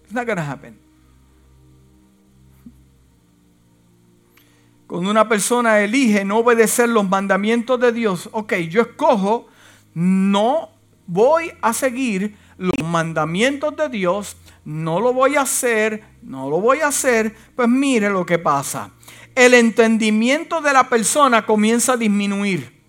[0.03, 0.77] It's not gonna happen.
[4.89, 9.47] Cuando una persona elige no obedecer los mandamientos de Dios, ok, yo escojo,
[9.95, 10.71] no
[11.07, 16.81] voy a seguir los mandamientos de Dios no lo voy a hacer, no lo voy
[16.81, 18.91] a hacer, pues mire lo que pasa.
[19.35, 22.81] El entendimiento de la persona comienza a disminuir.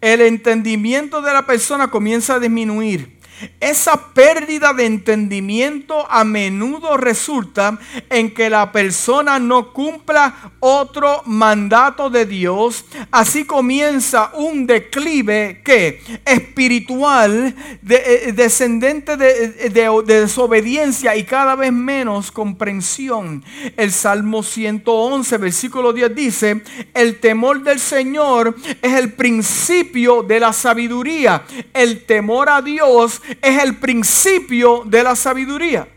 [0.00, 3.17] El entendimiento de la persona comienza a disminuir.
[3.60, 7.78] Esa pérdida de entendimiento a menudo resulta
[8.10, 12.84] en que la persona no cumpla otro mandato de Dios.
[13.10, 21.72] Así comienza un declive que espiritual, de, eh, descendente de, de, desobediencia y cada vez
[21.72, 23.44] menos comprensión.
[23.76, 26.62] El Salmo 111, versículo 10 dice,
[26.94, 31.44] el temor del Señor es el principio de la sabiduría.
[31.72, 35.88] El temor a Dios es el principio de la sabiduría.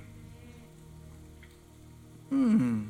[2.29, 2.83] Hmm.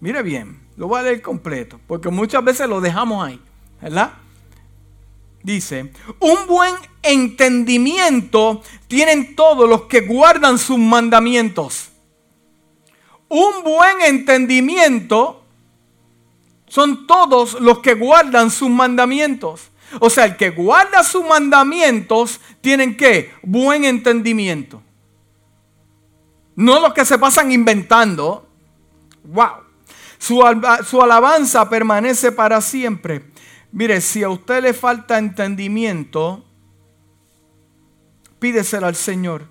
[0.00, 3.40] Mire bien, lo voy a leer completo, porque muchas veces lo dejamos ahí,
[3.80, 4.12] ¿verdad?
[5.42, 11.90] Dice, un buen entendimiento tienen todos los que guardan sus mandamientos.
[13.28, 15.44] Un buen entendimiento
[16.66, 19.70] son todos los que guardan sus mandamientos.
[20.00, 24.82] O sea, el que guarda sus mandamientos tienen que buen entendimiento.
[26.56, 28.48] No los que se pasan inventando.
[29.24, 29.64] Wow.
[30.18, 30.42] Su,
[30.86, 33.30] su, alabanza permanece para siempre.
[33.72, 36.44] Mire, si a usted le falta entendimiento,
[38.38, 39.48] pídeselo al Señor.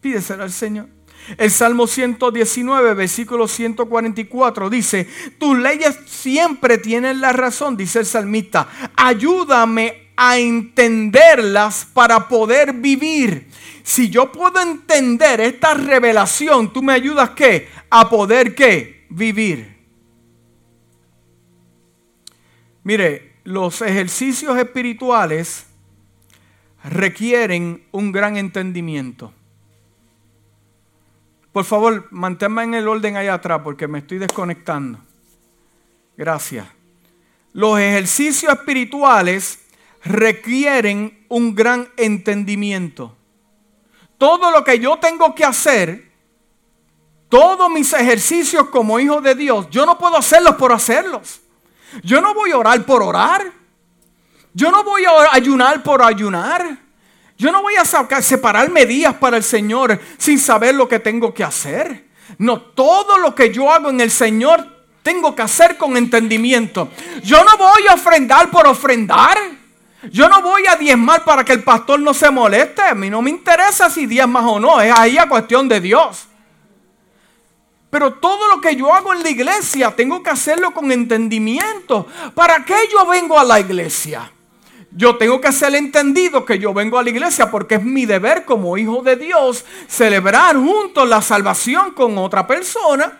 [0.00, 0.88] Pídeselo al Señor.
[1.36, 5.08] El Salmo 119, versículo 144 dice,
[5.38, 13.48] tus leyes siempre tienen la razón, dice el salmista, ayúdame a entenderlas para poder vivir.
[13.82, 17.68] Si yo puedo entender esta revelación, tú me ayudas qué?
[17.88, 19.06] A poder qué?
[19.08, 19.78] Vivir.
[22.82, 25.66] Mire, los ejercicios espirituales
[26.84, 29.32] requieren un gran entendimiento.
[31.52, 34.98] Por favor, manténme en el orden allá atrás porque me estoy desconectando.
[36.16, 36.66] Gracias.
[37.52, 39.64] Los ejercicios espirituales
[40.04, 43.16] requieren un gran entendimiento.
[44.16, 46.12] Todo lo que yo tengo que hacer,
[47.28, 51.40] todos mis ejercicios como hijo de Dios, yo no puedo hacerlos por hacerlos.
[52.04, 53.52] Yo no voy a orar por orar.
[54.52, 56.78] Yo no voy a ayunar por ayunar.
[57.40, 57.86] Yo no voy a
[58.20, 62.04] separarme días para el Señor sin saber lo que tengo que hacer.
[62.36, 66.90] No, todo lo que yo hago en el Señor tengo que hacer con entendimiento.
[67.22, 69.38] Yo no voy a ofrendar por ofrendar.
[70.12, 72.82] Yo no voy a diezmar para que el pastor no se moleste.
[72.82, 74.78] A mí no me interesa si diezmas o no.
[74.78, 76.26] Es ahí a cuestión de Dios.
[77.88, 82.06] Pero todo lo que yo hago en la iglesia tengo que hacerlo con entendimiento.
[82.34, 84.30] ¿Para qué yo vengo a la iglesia?
[84.92, 88.44] Yo tengo que ser entendido que yo vengo a la iglesia porque es mi deber
[88.44, 93.18] como hijo de Dios celebrar juntos la salvación con otra persona.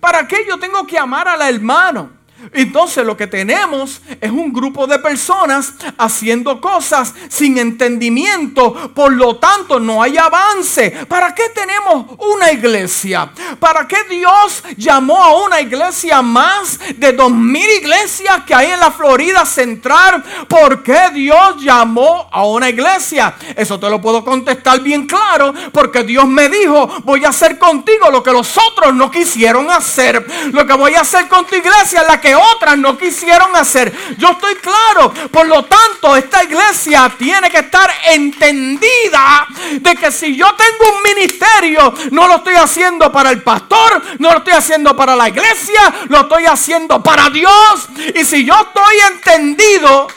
[0.00, 2.19] ¿Para qué yo tengo que amar al hermano?
[2.52, 8.92] Entonces lo que tenemos es un grupo de personas haciendo cosas sin entendimiento.
[8.94, 10.90] Por lo tanto, no hay avance.
[11.08, 13.30] ¿Para qué tenemos una iglesia?
[13.58, 18.80] ¿Para qué Dios llamó a una iglesia más de dos mil iglesias que hay en
[18.80, 20.22] la Florida Central?
[20.48, 23.34] ¿Por qué Dios llamó a una iglesia?
[23.56, 25.52] Eso te lo puedo contestar bien claro.
[25.72, 30.26] Porque Dios me dijo, voy a hacer contigo lo que los otros no quisieron hacer.
[30.52, 33.92] Lo que voy a hacer con tu iglesia es la que otras no quisieron hacer.
[34.18, 35.12] Yo estoy claro.
[35.30, 39.46] Por lo tanto, esta iglesia tiene que estar entendida
[39.80, 44.30] de que si yo tengo un ministerio, no lo estoy haciendo para el pastor, no
[44.30, 47.88] lo estoy haciendo para la iglesia, lo estoy haciendo para Dios.
[48.14, 50.08] Y si yo estoy entendido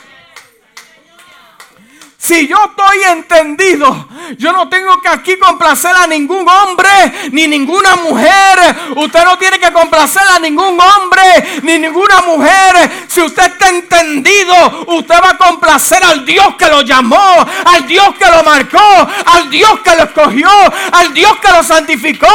[2.24, 4.08] Si yo estoy entendido,
[4.38, 6.88] yo no tengo que aquí complacer a ningún hombre
[7.32, 8.74] ni ninguna mujer.
[8.96, 12.90] Usted no tiene que complacer a ningún hombre ni ninguna mujer.
[13.08, 14.54] Si usted está entendido,
[14.86, 19.50] usted va a complacer al Dios que lo llamó, al Dios que lo marcó, al
[19.50, 20.48] Dios que lo escogió,
[20.92, 22.34] al Dios que lo santificó,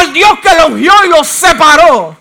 [0.00, 2.14] al Dios que lo ungió y lo separó.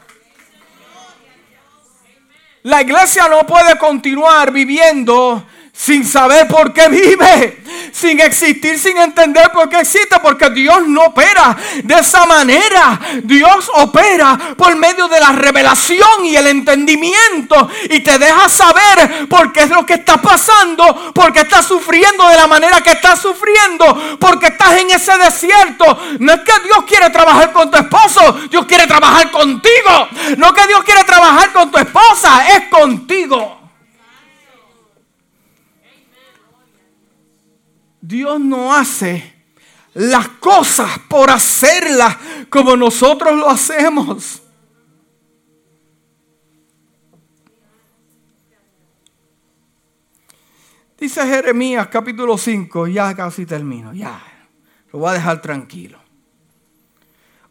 [2.63, 5.45] La iglesia no puede continuar viviendo
[5.79, 7.63] sin saber por qué vive,
[7.93, 12.99] sin existir, sin entender por qué existe, porque Dios no opera de esa manera.
[13.23, 19.53] Dios opera por medio de la revelación y el entendimiento y te deja saber por
[19.53, 23.21] qué es lo que está pasando, por qué estás sufriendo de la manera que estás
[23.21, 25.97] sufriendo, porque estás en ese desierto.
[26.19, 30.09] No es que Dios quiere trabajar con tu esposo, Dios quiere trabajar contigo.
[30.35, 33.58] No que Dios quiere trabajar con tu esposa, es contigo.
[38.09, 39.35] Dios no hace
[39.93, 42.17] las cosas por hacerlas
[42.49, 44.41] como nosotros lo hacemos.
[50.97, 54.19] Dice Jeremías capítulo 5, ya casi termino, ya,
[54.91, 55.99] lo voy a dejar tranquilo.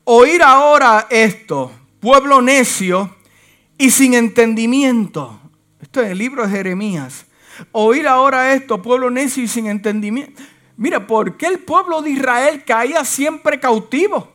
[0.02, 3.14] Oír ahora esto, pueblo necio
[3.78, 5.38] y sin entendimiento.
[5.80, 7.27] Esto es el libro de Jeremías.
[7.72, 10.42] Oír ahora esto, pueblo necio y sin entendimiento.
[10.76, 14.32] Mira, ¿por qué el pueblo de Israel caía siempre cautivo?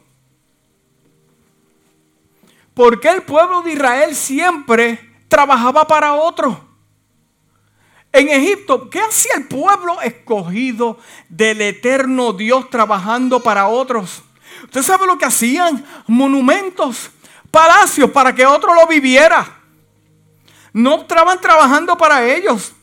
[2.74, 6.74] ¿Por qué el pueblo de Israel siempre trabajaba para otro?
[8.12, 11.00] En Egipto, ¿qué hacía el pueblo escogido
[11.30, 14.22] del eterno Dios trabajando para otros?
[14.64, 15.84] ¿Usted sabe lo que hacían?
[16.08, 17.10] Monumentos,
[17.50, 19.62] palacios para que otro lo viviera.
[20.74, 22.74] No estaban trabajando para ellos.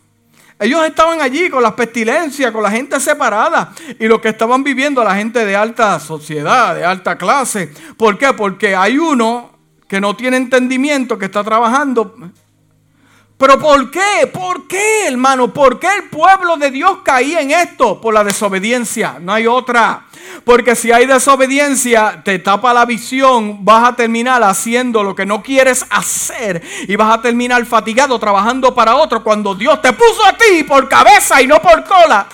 [0.60, 5.02] Ellos estaban allí con las pestilencias, con la gente separada y lo que estaban viviendo
[5.02, 7.72] la gente de alta sociedad, de alta clase.
[7.96, 8.34] ¿Por qué?
[8.34, 9.58] Porque hay uno
[9.88, 12.14] que no tiene entendimiento, que está trabajando
[13.40, 14.26] pero ¿por qué?
[14.30, 15.50] ¿Por qué, hermano?
[15.50, 17.98] ¿Por qué el pueblo de Dios caía en esto?
[17.98, 19.16] Por la desobediencia.
[19.18, 20.04] No hay otra.
[20.44, 25.42] Porque si hay desobediencia, te tapa la visión, vas a terminar haciendo lo que no
[25.42, 30.36] quieres hacer y vas a terminar fatigado trabajando para otro cuando Dios te puso a
[30.36, 32.26] ti por cabeza y no por cola.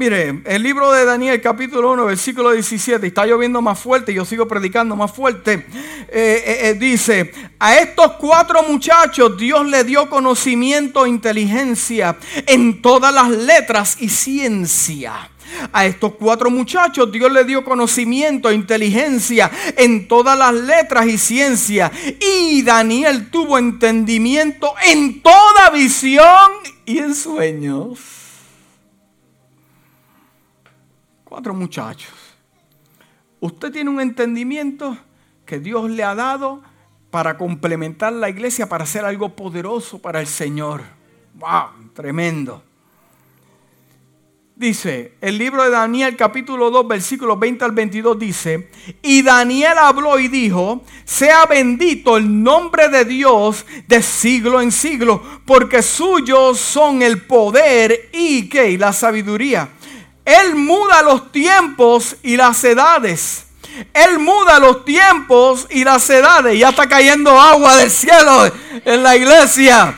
[0.00, 4.48] Mire, el libro de Daniel capítulo 1, versículo 17, está lloviendo más fuerte, yo sigo
[4.48, 11.04] predicando más fuerte, eh, eh, eh, dice, a estos cuatro muchachos Dios le dio conocimiento
[11.04, 15.28] e inteligencia en todas las letras y ciencia.
[15.70, 21.18] A estos cuatro muchachos Dios le dio conocimiento e inteligencia en todas las letras y
[21.18, 21.92] ciencia.
[22.40, 26.52] Y Daniel tuvo entendimiento en toda visión
[26.86, 28.19] y en sueños.
[31.30, 32.12] Cuatro muchachos.
[33.38, 34.98] Usted tiene un entendimiento
[35.46, 36.60] que Dios le ha dado
[37.12, 40.82] para complementar la iglesia, para hacer algo poderoso para el Señor.
[41.34, 41.92] ¡Wow!
[41.94, 42.64] Tremendo.
[44.56, 48.68] Dice, el libro de Daniel capítulo 2 versículos 20 al 22 dice,
[49.00, 55.22] y Daniel habló y dijo, sea bendito el nombre de Dios de siglo en siglo,
[55.46, 59.70] porque suyos son el poder y la sabiduría.
[60.24, 63.46] Él muda los tiempos y las edades.
[63.94, 66.58] Él muda los tiempos y las edades.
[66.58, 68.52] Ya está cayendo agua del cielo
[68.84, 69.94] en la iglesia.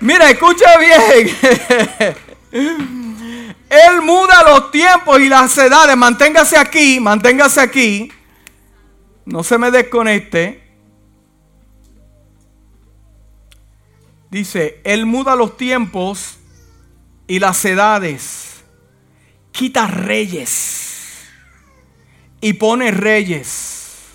[0.00, 1.36] Mira, escucha bien.
[3.70, 5.96] Él muda los tiempos y las edades.
[5.96, 8.12] Manténgase aquí, manténgase aquí.
[9.24, 10.64] No se me desconecte.
[14.30, 16.38] Dice, Él muda los tiempos
[17.26, 18.47] y las edades
[19.58, 21.28] quita reyes
[22.40, 24.14] y pone reyes.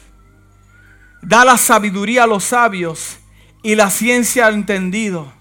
[1.21, 3.17] Da la sabiduría a los sabios
[3.61, 5.33] y la ciencia al entendido.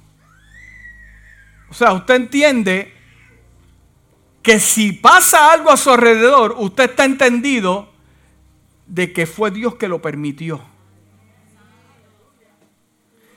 [1.70, 2.92] O sea, usted entiende
[4.42, 7.92] que si pasa algo a su alrededor, usted está entendido
[8.88, 10.60] de que fue Dios que lo permitió.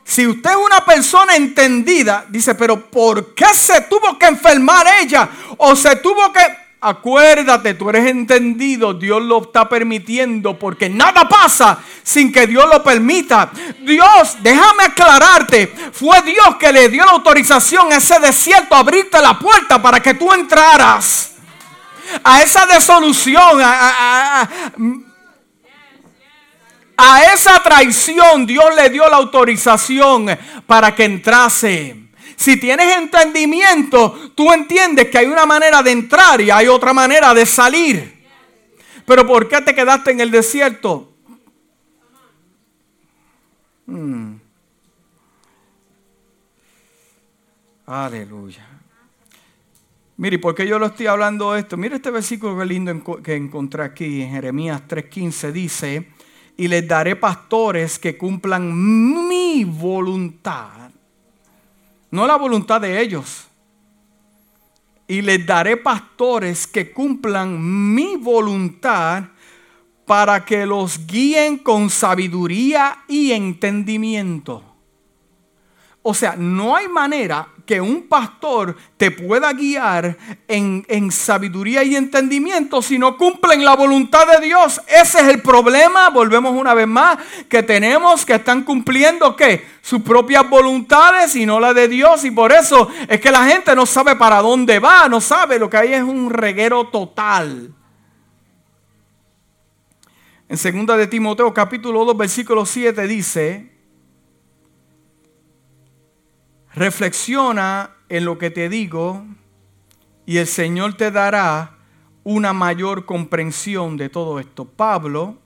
[0.07, 5.27] Si usted es una persona entendida, dice, pero ¿por qué se tuvo que enfermar ella?
[5.57, 6.65] O se tuvo que...
[6.80, 12.84] Acuérdate, tú eres entendido, Dios lo está permitiendo porque nada pasa sin que Dios lo
[12.84, 13.49] permita.
[13.82, 19.19] Dios, déjame aclararte, fue Dios que le dio la autorización a ese desierto, a abrirte
[19.19, 21.32] la puerta para que tú entraras
[22.23, 24.48] a esa desolución, A
[27.34, 30.27] esa traición Dios le dio la autorización
[30.65, 32.05] para que entrase.
[32.35, 37.34] Si tienes entendimiento, tú entiendes que hay una manera de entrar y hay otra manera
[37.34, 38.26] de salir.
[39.05, 41.13] Pero ¿por qué te quedaste en el desierto?
[43.85, 44.35] Hmm.
[47.85, 48.67] Aleluya.
[50.17, 51.77] Mire, ¿por qué yo lo estoy hablando esto?
[51.77, 55.51] Mire este versículo que lindo que encontré aquí en Jeremías 3:15.
[55.51, 56.09] Dice,
[56.57, 60.90] y les daré pastores que cumplan mi voluntad.
[62.11, 63.48] No la voluntad de ellos.
[65.07, 69.26] Y les daré pastores que cumplan mi voluntad
[70.06, 74.64] para que los guíen con sabiduría y entendimiento.
[76.02, 80.17] O sea, no hay manera que un pastor te pueda guiar
[80.47, 84.81] en, sabiduría y entendimiento si no cumplen la voluntad de Dios.
[84.87, 87.17] Ese es el problema, volvemos una vez más,
[87.49, 89.65] que tenemos que están cumpliendo ¿qué?
[89.81, 92.23] sus propias voluntades y no la de Dios.
[92.23, 95.69] Y por eso es que la gente no sabe para dónde va, no sabe, lo
[95.69, 97.73] que hay es un reguero total.
[100.47, 103.74] En 2 de Timoteo capítulo 2 versículo 7 dice,
[106.76, 109.26] Reflexiona en lo que te digo
[110.26, 111.77] y el Señor te dará
[112.26, 114.65] una mayor comprensión de todo esto.
[114.65, 115.38] Pablo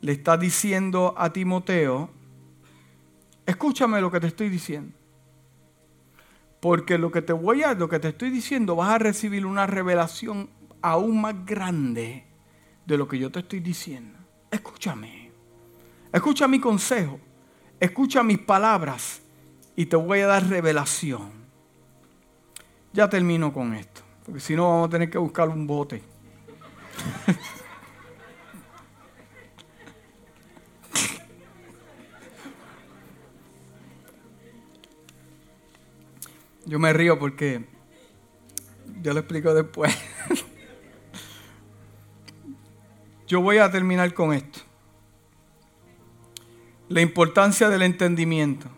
[0.00, 2.08] le está diciendo a Timoteo,
[3.44, 4.96] escúchame lo que te estoy diciendo.
[6.60, 9.66] Porque lo que te voy a, lo que te estoy diciendo, vas a recibir una
[9.66, 10.48] revelación
[10.80, 12.24] aún más grande
[12.86, 14.18] de lo que yo te estoy diciendo.
[14.50, 15.30] Escúchame.
[16.10, 17.20] Escucha mi consejo.
[17.78, 19.20] Escucha mis palabras
[19.76, 21.30] y te voy a dar revelación.
[22.92, 26.02] Ya termino con esto, porque si no vamos a tener que buscar un bote.
[36.66, 37.64] Yo me río porque
[39.00, 39.96] yo lo explico después.
[43.28, 44.58] Yo voy a terminar con esto.
[46.88, 48.68] La importancia del entendimiento.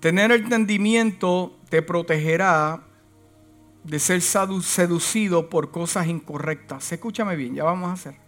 [0.00, 2.82] Tener entendimiento te protegerá
[3.82, 6.92] de ser seducido por cosas incorrectas.
[6.92, 8.26] Escúchame bien, ya vamos a hacer.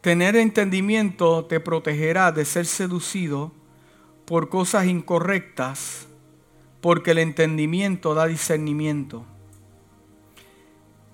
[0.00, 3.52] Tener entendimiento te protegerá de ser seducido
[4.26, 6.06] por cosas incorrectas,
[6.80, 9.24] porque el entendimiento da discernimiento.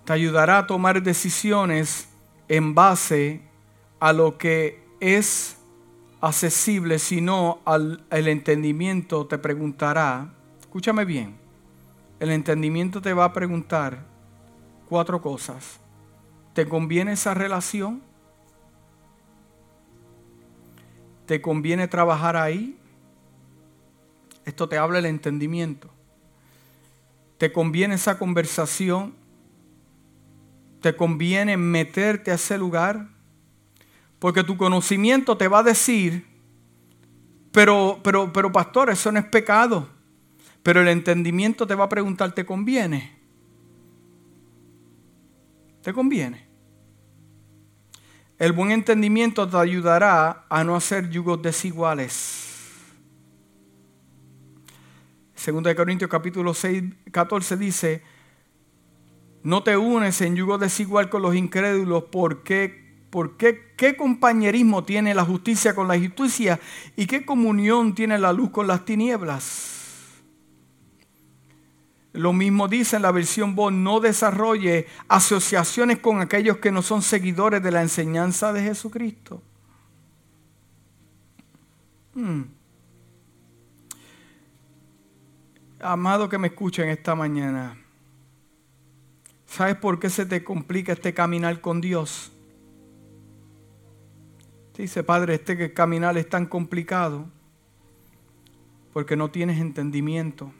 [0.05, 2.09] Te ayudará a tomar decisiones
[2.49, 3.41] en base
[4.01, 5.57] a lo que es
[6.27, 11.37] accesible, sino al el entendimiento te preguntará, escúchame bien,
[12.19, 14.07] el entendimiento te va a preguntar
[14.89, 15.81] cuatro cosas.
[16.55, 18.01] ¿Te conviene esa relación?
[21.27, 22.79] ¿Te conviene trabajar ahí?
[24.47, 25.91] Esto te habla el entendimiento.
[27.37, 29.15] ¿Te conviene esa conversación?
[30.81, 33.14] ¿Te conviene meterte a ese lugar?
[34.19, 36.27] Porque tu conocimiento te va a decir,
[37.53, 39.89] pero, pero, pero pastor, eso no es pecado.
[40.63, 43.19] Pero el entendimiento te va a preguntar, ¿te conviene?
[45.83, 46.49] ¿Te conviene?
[48.39, 52.41] El buen entendimiento te ayudará a no hacer yugos desiguales.
[55.35, 56.83] Segunda de Corintios capítulo 6,
[57.13, 58.03] 14 dice,
[59.43, 62.85] no te unes en yugo desigual con los incrédulos porque
[63.15, 63.37] ¿Por
[63.77, 66.61] qué, compañerismo tiene la justicia con la injusticia
[66.97, 69.75] y qué comunión tiene la luz con las tinieblas?
[72.15, 77.03] Lo mismo dice en la versión vos, no desarrolle asociaciones con aquellos que no son
[77.03, 79.43] seguidores de la enseñanza de Jesucristo.
[82.15, 82.43] Hmm.
[85.81, 87.77] Amado que me escuchen esta mañana,
[89.45, 92.34] ¿sabes por qué se te complica este caminar con Dios?
[94.77, 97.27] Dice, Padre, este caminar es tan complicado
[98.93, 100.53] porque no tienes entendimiento.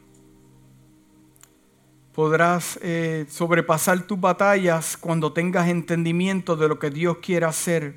[2.13, 7.97] Podrás eh, sobrepasar tus batallas cuando tengas entendimiento de lo que Dios quiere hacer.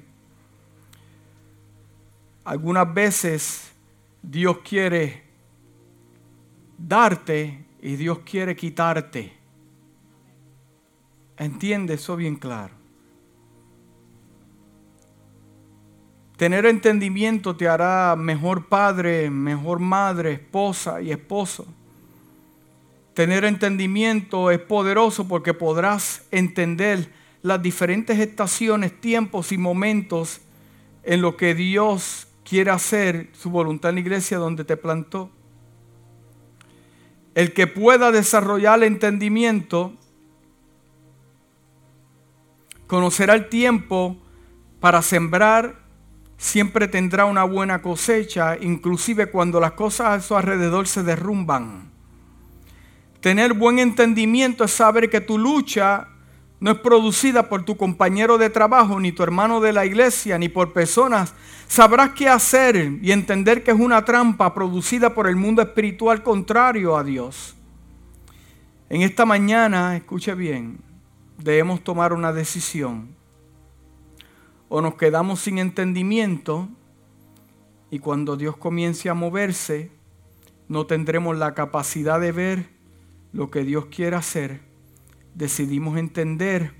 [2.43, 3.71] Algunas veces
[4.23, 5.23] Dios quiere
[6.79, 9.33] darte y Dios quiere quitarte.
[11.37, 12.76] Entiende eso bien claro.
[16.37, 21.65] Tener entendimiento te hará mejor padre, mejor madre, esposa y esposo.
[23.15, 27.11] Tener entendimiento es poderoso porque podrás entender
[27.41, 30.41] las diferentes estaciones, tiempos y momentos
[31.01, 35.31] en lo que Dios quiere hacer su voluntad en la iglesia donde te plantó.
[37.33, 39.93] El que pueda desarrollar el entendimiento
[42.85, 44.17] conocerá el tiempo
[44.79, 45.86] para sembrar,
[46.37, 51.91] siempre tendrá una buena cosecha, inclusive cuando las cosas a su alrededor se derrumban.
[53.19, 56.07] Tener buen entendimiento es saber que tu lucha
[56.59, 60.49] no es producida por tu compañero de trabajo, ni tu hermano de la iglesia, ni
[60.49, 61.33] por personas.
[61.67, 66.97] Sabrás qué hacer y entender que es una trampa producida por el mundo espiritual contrario
[66.97, 67.55] a Dios.
[68.89, 70.79] En esta mañana, escuche bien,
[71.37, 73.16] debemos tomar una decisión.
[74.69, 76.69] O nos quedamos sin entendimiento
[77.89, 79.91] y cuando Dios comience a moverse,
[80.67, 82.69] no tendremos la capacidad de ver
[83.31, 84.67] lo que Dios quiere hacer
[85.37, 86.73] decidimos entender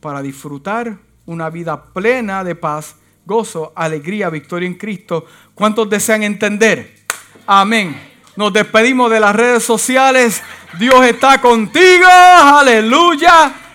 [0.00, 5.26] para disfrutar una vida plena de paz, gozo, alegría, victoria en Cristo.
[5.54, 7.04] ¿Cuántos desean entender?
[7.46, 7.96] Amén.
[8.34, 10.42] Nos despedimos de las redes sociales.
[10.76, 12.06] Dios está contigo.
[12.08, 13.69] Aleluya.